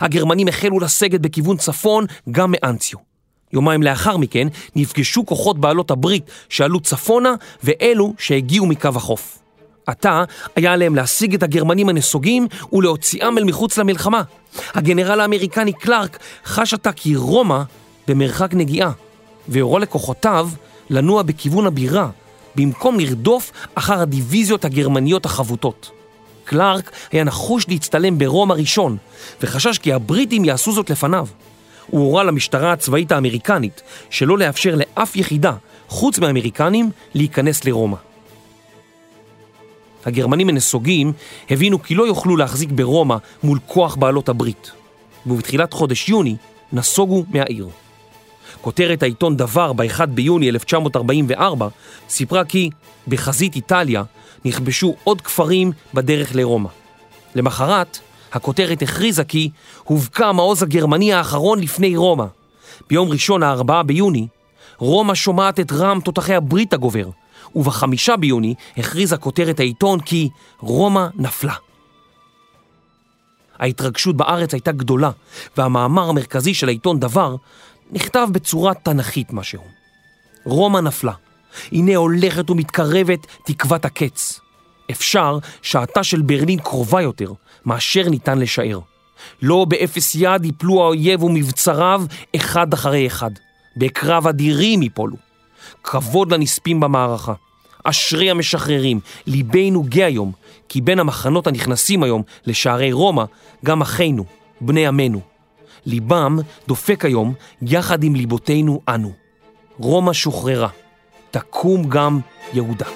הגרמנים 0.00 0.48
החלו 0.48 0.80
לסגת 0.80 1.20
בכיוון 1.20 1.56
צפון 1.56 2.04
גם 2.30 2.54
מאנציו. 2.56 2.98
יומיים 3.52 3.82
לאחר 3.82 4.16
מכן 4.16 4.48
נפגשו 4.76 5.26
כוחות 5.26 5.58
בעלות 5.58 5.90
הברית 5.90 6.30
שעלו 6.48 6.80
צפונה 6.80 7.34
ואלו 7.64 8.14
שהגיעו 8.18 8.66
מקו 8.66 8.88
החוף. 8.88 9.38
עתה 9.86 10.24
היה 10.56 10.72
עליהם 10.72 10.94
להשיג 10.94 11.34
את 11.34 11.42
הגרמנים 11.42 11.88
הנסוגים 11.88 12.46
ולהוציאם 12.72 13.38
אל 13.38 13.44
מחוץ 13.44 13.78
למלחמה. 13.78 14.22
הגנרל 14.74 15.20
האמריקני 15.20 15.72
קלארק 15.72 16.18
חש 16.44 16.74
עתה 16.74 16.92
כי 16.92 17.16
רומא 17.16 17.62
במרחק 18.08 18.54
נגיעה, 18.54 18.90
והורו 19.48 19.78
לכוחותיו 19.78 20.48
לנוע 20.90 21.22
בכיוון 21.22 21.66
הבירה, 21.66 22.08
במקום 22.56 23.00
לרדוף 23.00 23.52
אחר 23.74 24.00
הדיוויזיות 24.00 24.64
הגרמניות 24.64 25.26
החבוטות. 25.26 25.90
קלארק 26.44 26.90
היה 27.12 27.24
נחוש 27.24 27.68
להצטלם 27.68 28.18
ברומא 28.18 28.52
ראשון, 28.52 28.96
וחשש 29.42 29.78
כי 29.78 29.92
הבריטים 29.92 30.44
יעשו 30.44 30.72
זאת 30.72 30.90
לפניו. 30.90 31.26
הוא 31.86 32.00
הורה 32.00 32.24
למשטרה 32.24 32.72
הצבאית 32.72 33.12
האמריקנית 33.12 33.82
שלא 34.10 34.38
לאפשר 34.38 34.74
לאף 34.74 35.16
יחידה, 35.16 35.52
חוץ 35.88 36.18
מהאמריקנים, 36.18 36.90
להיכנס 37.14 37.64
לרומא. 37.64 37.96
הגרמנים 40.04 40.48
הנסוגים 40.48 41.12
הבינו 41.50 41.82
כי 41.82 41.94
לא 41.94 42.06
יוכלו 42.06 42.36
להחזיק 42.36 42.70
ברומא 42.70 43.16
מול 43.42 43.58
כוח 43.66 43.94
בעלות 43.94 44.28
הברית, 44.28 44.70
ובתחילת 45.26 45.72
חודש 45.72 46.08
יוני 46.08 46.36
נסוגו 46.72 47.24
מהעיר. 47.28 47.68
כותרת 48.64 49.02
העיתון 49.02 49.36
דבר 49.36 49.72
ב-1 49.72 50.06
ביוני 50.06 50.48
1944 50.48 51.68
סיפרה 52.08 52.44
כי 52.44 52.70
בחזית 53.08 53.56
איטליה 53.56 54.02
נכבשו 54.44 54.94
עוד 55.04 55.20
כפרים 55.20 55.72
בדרך 55.94 56.34
לרומא. 56.34 56.68
למחרת, 57.34 57.98
הכותרת 58.32 58.82
הכריזה 58.82 59.24
כי 59.24 59.50
הובקע 59.84 60.26
המעוז 60.26 60.62
הגרמני 60.62 61.12
האחרון 61.12 61.60
לפני 61.60 61.96
רומא. 61.96 62.24
ביום 62.88 63.08
ראשון 63.08 63.42
ה-4 63.42 63.82
ביוני, 63.82 64.26
רומא 64.78 65.14
שומעת 65.14 65.60
את 65.60 65.72
רם 65.72 66.00
תותחי 66.04 66.34
הברית 66.34 66.72
הגובר, 66.72 67.08
ובחמישה 67.54 68.16
ביוני 68.16 68.54
הכריזה 68.76 69.16
כותרת 69.16 69.60
העיתון 69.60 70.00
כי 70.00 70.28
רומא 70.60 71.06
נפלה. 71.14 71.54
ההתרגשות 73.58 74.16
בארץ 74.16 74.54
הייתה 74.54 74.72
גדולה, 74.72 75.10
והמאמר 75.56 76.08
המרכזי 76.08 76.54
של 76.54 76.68
העיתון 76.68 77.00
דבר 77.00 77.36
נכתב 77.92 78.28
בצורה 78.32 78.74
תנכית 78.74 79.32
משהו. 79.32 79.62
רומא 80.44 80.78
נפלה. 80.78 81.12
הנה 81.72 81.96
הולכת 81.96 82.50
ומתקרבת 82.50 83.26
תקוות 83.44 83.84
הקץ. 83.84 84.40
אפשר 84.90 85.38
שעתה 85.62 86.04
של 86.04 86.22
ברלין 86.22 86.58
קרובה 86.58 87.02
יותר 87.02 87.32
מאשר 87.66 88.08
ניתן 88.08 88.38
לשער. 88.38 88.80
לא 89.42 89.64
באפס 89.68 90.14
יד 90.14 90.44
יפלו 90.44 90.82
האויב 90.82 91.22
ומבצריו 91.22 92.02
אחד 92.36 92.72
אחרי 92.72 93.06
אחד. 93.06 93.30
בקרב 93.76 94.26
אדירים 94.26 94.82
יפולו. 94.82 95.16
כבוד 95.84 96.32
לנספים 96.32 96.80
במערכה. 96.80 97.32
אשרי 97.84 98.30
המשחררים, 98.30 99.00
ליבנו 99.26 99.82
גאה 99.88 100.06
היום, 100.06 100.32
כי 100.68 100.80
בין 100.80 100.98
המחנות 100.98 101.46
הנכנסים 101.46 102.02
היום 102.02 102.22
לשערי 102.46 102.92
רומא, 102.92 103.24
גם 103.64 103.82
אחינו, 103.82 104.24
בני 104.60 104.86
עמנו. 104.86 105.33
ליבם 105.86 106.38
דופק 106.68 107.04
היום 107.04 107.34
יחד 107.62 108.04
עם 108.04 108.14
ליבותינו 108.14 108.80
אנו. 108.88 109.12
רומא 109.78 110.12
שוחררה, 110.12 110.68
תקום 111.30 111.88
גם 111.88 112.20
יהודה. 112.52 112.86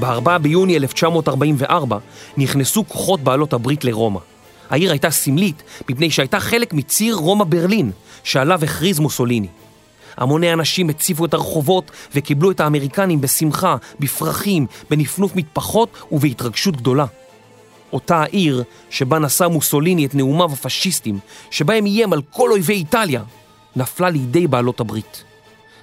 ב-4 0.00 0.38
ביוני 0.38 0.76
1944 0.76 1.98
נכנסו 2.36 2.84
כוחות 2.88 3.20
בעלות 3.20 3.52
הברית 3.52 3.84
לרומא. 3.84 4.20
העיר 4.70 4.90
הייתה 4.90 5.10
סמלית 5.10 5.62
מפני 5.88 6.10
שהייתה 6.10 6.40
חלק 6.40 6.72
מציר 6.72 7.14
רומא-ברלין, 7.14 7.90
שעליו 8.24 8.64
הכריז 8.64 8.98
מוסוליני. 8.98 9.48
המוני 10.18 10.52
אנשים 10.52 10.88
הציפו 10.88 11.24
את 11.24 11.34
הרחובות 11.34 11.90
וקיבלו 12.14 12.50
את 12.50 12.60
האמריקנים 12.60 13.20
בשמחה, 13.20 13.76
בפרחים, 14.00 14.66
בנפנוף 14.90 15.36
מטפחות 15.36 15.88
ובהתרגשות 16.12 16.76
גדולה. 16.76 17.06
אותה 17.92 18.16
העיר 18.16 18.62
שבה 18.90 19.18
נשא 19.18 19.46
מוסוליני 19.46 20.06
את 20.06 20.14
נאומיו 20.14 20.52
הפשיסטים, 20.52 21.18
שבהם 21.50 21.86
איים 21.86 22.12
על 22.12 22.22
כל 22.30 22.50
אויבי 22.50 22.72
איטליה, 22.72 23.22
נפלה 23.76 24.10
לידי 24.10 24.46
בעלות 24.46 24.80
הברית. 24.80 25.24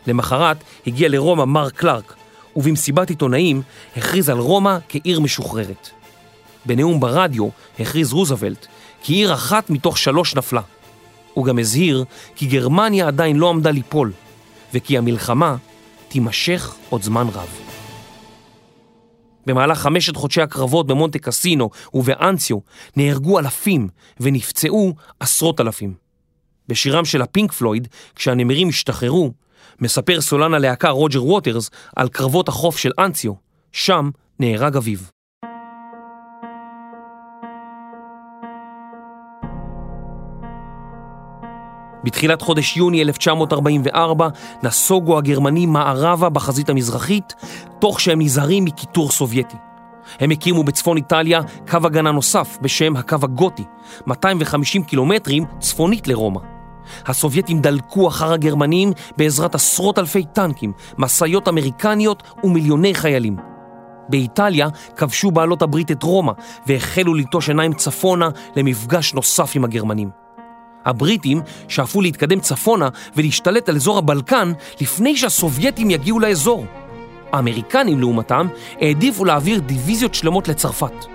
למחרת 0.08 0.58
הגיע 0.88 1.10
לרומא 1.10 1.46
מר 1.46 1.70
קלארק, 1.70 2.14
ובמסיבת 2.56 3.10
עיתונאים 3.10 3.62
הכריז 3.98 4.30
על 4.30 4.38
רומא 4.38 4.78
כעיר 4.90 5.20
משוחררת. 5.20 5.90
בנאום 6.66 7.00
ברדיו 7.00 7.48
הכריז 7.80 8.14
רוזוולט 8.14 8.68
כי 9.04 9.14
עיר 9.14 9.34
אחת 9.34 9.70
מתוך 9.70 9.98
שלוש 9.98 10.36
נפלה. 10.36 10.62
הוא 11.34 11.46
גם 11.46 11.60
הזהיר 11.60 12.06
כי 12.36 12.46
גרמניה 12.46 13.08
עדיין 13.08 13.38
לא 13.38 13.50
עמדה 13.50 13.72
ליפול, 13.72 14.12
וכי 14.76 14.98
המלחמה 14.98 15.56
תימשך 16.08 16.76
עוד 16.90 17.04
זמן 17.04 17.28
רב. 17.34 17.60
במהלך 19.46 19.80
חמשת 19.80 20.16
חודשי 20.16 20.42
הקרבות 20.42 20.88
במונטה 20.88 21.20
קסינו 21.20 21.70
ובאנציו 21.94 22.58
נהרגו 22.96 23.40
אלפים 23.40 23.88
ונפצעו 24.20 24.94
עשרות 25.20 25.62
אלפים. 25.62 25.94
בשירם 26.68 27.06
של 27.06 27.22
הפינק 27.22 27.52
פלויד, 27.52 27.88
כשהנמרים 28.16 28.70
השתחררו, 28.70 29.32
מספר 29.80 30.22
סולן 30.22 30.54
הלהקה 30.54 30.90
רוג'ר 30.90 31.24
ווטרס 31.24 31.70
על 31.96 32.10
קרבות 32.10 32.48
החוף 32.48 32.78
של 32.78 32.92
אנציו, 33.00 33.34
שם 33.72 34.10
נהרג 34.40 34.78
אביו. 34.78 35.15
בתחילת 42.06 42.42
חודש 42.42 42.78
יוני 42.78 43.02
1944 43.02 44.28
נסוגו 44.64 45.18
הגרמנים 45.18 45.74
מערבה 45.74 46.30
בחזית 46.30 46.70
המזרחית, 46.70 47.34
תוך 47.80 48.00
שהם 48.00 48.22
נזהרים 48.22 48.66
מקיטור 48.66 49.12
סובייטי. 49.12 49.58
הם 50.20 50.32
הקימו 50.32 50.64
בצפון 50.64 50.98
איטליה 50.98 51.42
קו 51.70 51.78
הגנה 51.84 52.12
נוסף 52.12 52.58
בשם 52.62 52.96
הקו 52.96 53.18
הגותי, 53.24 53.64
250 54.08 54.84
קילומטרים 54.84 55.46
צפונית 55.60 56.08
לרומא. 56.08 56.40
הסובייטים 57.06 57.62
דלקו 57.62 58.08
אחר 58.08 58.34
הגרמנים 58.34 58.92
בעזרת 59.18 59.56
עשרות 59.56 60.00
אלפי 60.00 60.24
טנקים, 60.34 60.72
משאיות 60.98 61.48
אמריקניות 61.48 62.24
ומיליוני 62.44 62.94
חיילים. 62.94 63.36
באיטליה 64.10 64.68
כבשו 64.96 65.32
בעלות 65.32 65.62
הברית 65.62 65.92
את 65.92 66.04
רומא 66.04 66.32
והחלו 66.68 67.14
לטוש 67.14 67.50
עיניים 67.50 67.74
צפונה 67.74 68.30
למפגש 68.56 69.14
נוסף 69.14 69.56
עם 69.56 69.64
הגרמנים. 69.64 70.25
הבריטים 70.86 71.42
שאפו 71.68 72.02
להתקדם 72.02 72.40
צפונה 72.40 72.90
ולהשתלט 73.16 73.70
על 73.70 73.76
אזור 73.76 73.98
הבלקן 73.98 74.52
לפני 74.82 75.18
שהסובייטים 75.18 75.90
יגיעו 75.90 76.20
לאזור. 76.20 76.66
האמריקנים, 77.32 78.00
לעומתם, 78.00 78.48
העדיפו 78.82 79.26
להעביר 79.26 79.60
דיוויזיות 79.60 80.14
שלמות 80.14 80.48
לצרפת. 80.48 81.06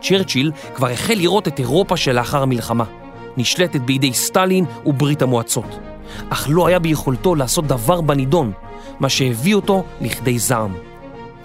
צ'רצ'יל 0.00 0.52
כבר 0.74 0.88
החל 0.88 1.14
לראות 1.14 1.48
את 1.48 1.58
אירופה 1.58 1.96
שלאחר 1.96 2.42
המלחמה, 2.42 2.84
נשלטת 3.36 3.80
בידי 3.80 4.12
סטלין 4.12 4.64
וברית 4.86 5.22
המועצות. 5.22 5.78
אך 6.30 6.46
לא 6.50 6.66
היה 6.66 6.78
ביכולתו 6.78 7.34
לעשות 7.34 7.66
דבר 7.66 8.00
בנידון, 8.00 8.52
מה 9.00 9.08
שהביא 9.08 9.54
אותו 9.54 9.84
לכדי 10.00 10.38
זעם. 10.38 10.74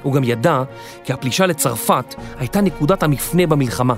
הוא 0.03 0.13
גם 0.13 0.23
ידע 0.23 0.63
כי 1.03 1.13
הפלישה 1.13 1.45
לצרפת 1.45 2.15
הייתה 2.37 2.61
נקודת 2.61 3.03
המפנה 3.03 3.47
במלחמה, 3.47 3.93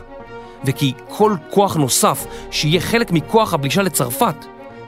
וכי 0.66 0.94
כל 1.10 1.36
כוח 1.50 1.76
נוסף 1.76 2.26
שיהיה 2.52 2.82
חלק 2.82 3.12
מכוח 3.12 3.54
הפלישה 3.54 3.82
לצרפת 3.82 4.36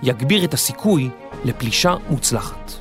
יגביר 0.03 0.43
את 0.43 0.53
הסיכוי 0.53 1.09
לפלישה 1.45 1.95
מוצלחת. 2.09 2.71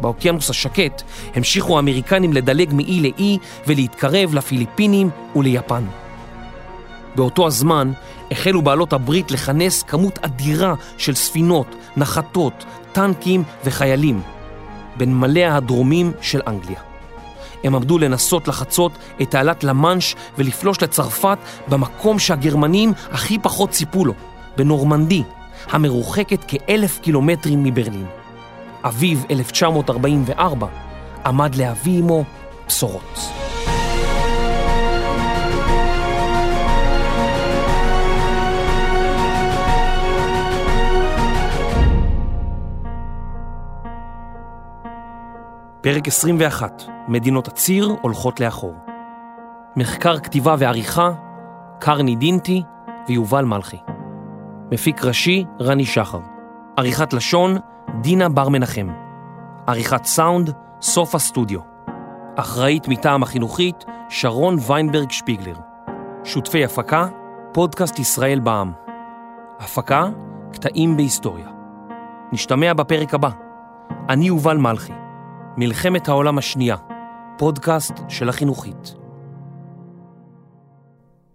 באוקיינוס 0.00 0.50
השקט 0.50 1.02
המשיכו 1.34 1.76
האמריקנים 1.76 2.32
לדלג 2.32 2.72
מאי 2.72 3.00
לאי 3.00 3.38
ולהתקרב 3.66 4.34
לפיליפינים 4.34 5.10
וליפן. 5.36 5.84
באותו 7.14 7.46
הזמן 7.46 7.92
החלו 8.30 8.62
בעלות 8.62 8.92
הברית 8.92 9.30
לכנס 9.30 9.82
כמות 9.82 10.18
אדירה 10.18 10.74
של 10.98 11.14
ספינות, 11.14 11.66
נחתות, 11.96 12.64
טנקים 12.92 13.42
וחיילים 13.64 14.22
בין 14.96 15.14
מלא 15.14 15.40
הדרומים 15.40 16.12
של 16.20 16.40
אנגליה. 16.46 16.93
הם 17.64 17.74
עמדו 17.74 17.98
לנסות 17.98 18.48
לחצות 18.48 18.92
את 19.22 19.30
תעלת 19.30 19.64
למאנש 19.64 20.16
ולפלוש 20.38 20.82
לצרפת 20.82 21.38
במקום 21.68 22.18
שהגרמנים 22.18 22.92
הכי 23.10 23.38
פחות 23.38 23.70
ציפו 23.70 24.04
לו, 24.04 24.14
בנורמנדי, 24.56 25.22
המרוחקת 25.70 26.44
כאלף 26.48 26.98
קילומטרים 26.98 27.64
מברלין. 27.64 28.06
אביב 28.84 29.24
1944 29.30 30.66
עמד 31.26 31.54
להביא 31.54 31.98
עמו 31.98 32.24
בשורות. 32.66 33.18
פרק 45.80 46.08
21, 46.08 46.93
מדינות 47.08 47.48
הציר 47.48 47.96
הולכות 48.02 48.40
לאחור. 48.40 48.74
מחקר 49.76 50.18
כתיבה 50.18 50.54
ועריכה, 50.58 51.10
קרני 51.80 52.16
דינטי 52.16 52.62
ויובל 53.08 53.44
מלכי. 53.44 53.78
מפיק 54.72 55.04
ראשי, 55.04 55.44
רני 55.60 55.84
שחר. 55.84 56.20
עריכת 56.76 57.12
לשון, 57.12 57.56
דינה 58.00 58.28
בר 58.28 58.48
מנחם. 58.48 58.88
עריכת 59.66 60.04
סאונד, 60.04 60.50
סוף 60.80 61.14
הסטודיו. 61.14 61.60
אחראית 62.36 62.88
מטעם 62.88 63.22
החינוכית, 63.22 63.84
שרון 64.08 64.56
ויינברג 64.66 65.10
שפיגלר. 65.10 65.56
שותפי 66.24 66.64
הפקה, 66.64 67.06
פודקאסט 67.52 67.98
ישראל 67.98 68.40
בע"מ. 68.40 68.72
הפקה, 69.60 70.06
קטעים 70.52 70.96
בהיסטוריה. 70.96 71.48
נשתמע 72.32 72.72
בפרק 72.72 73.14
הבא. 73.14 73.30
אני 74.08 74.26
יובל 74.26 74.56
מלכי. 74.56 74.92
מלחמת 75.56 76.08
העולם 76.08 76.38
השנייה, 76.38 76.76
הפודקאסט 77.36 77.94
של 78.08 78.28
החינוכית. 78.28 78.94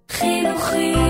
חינוכית 0.10 1.09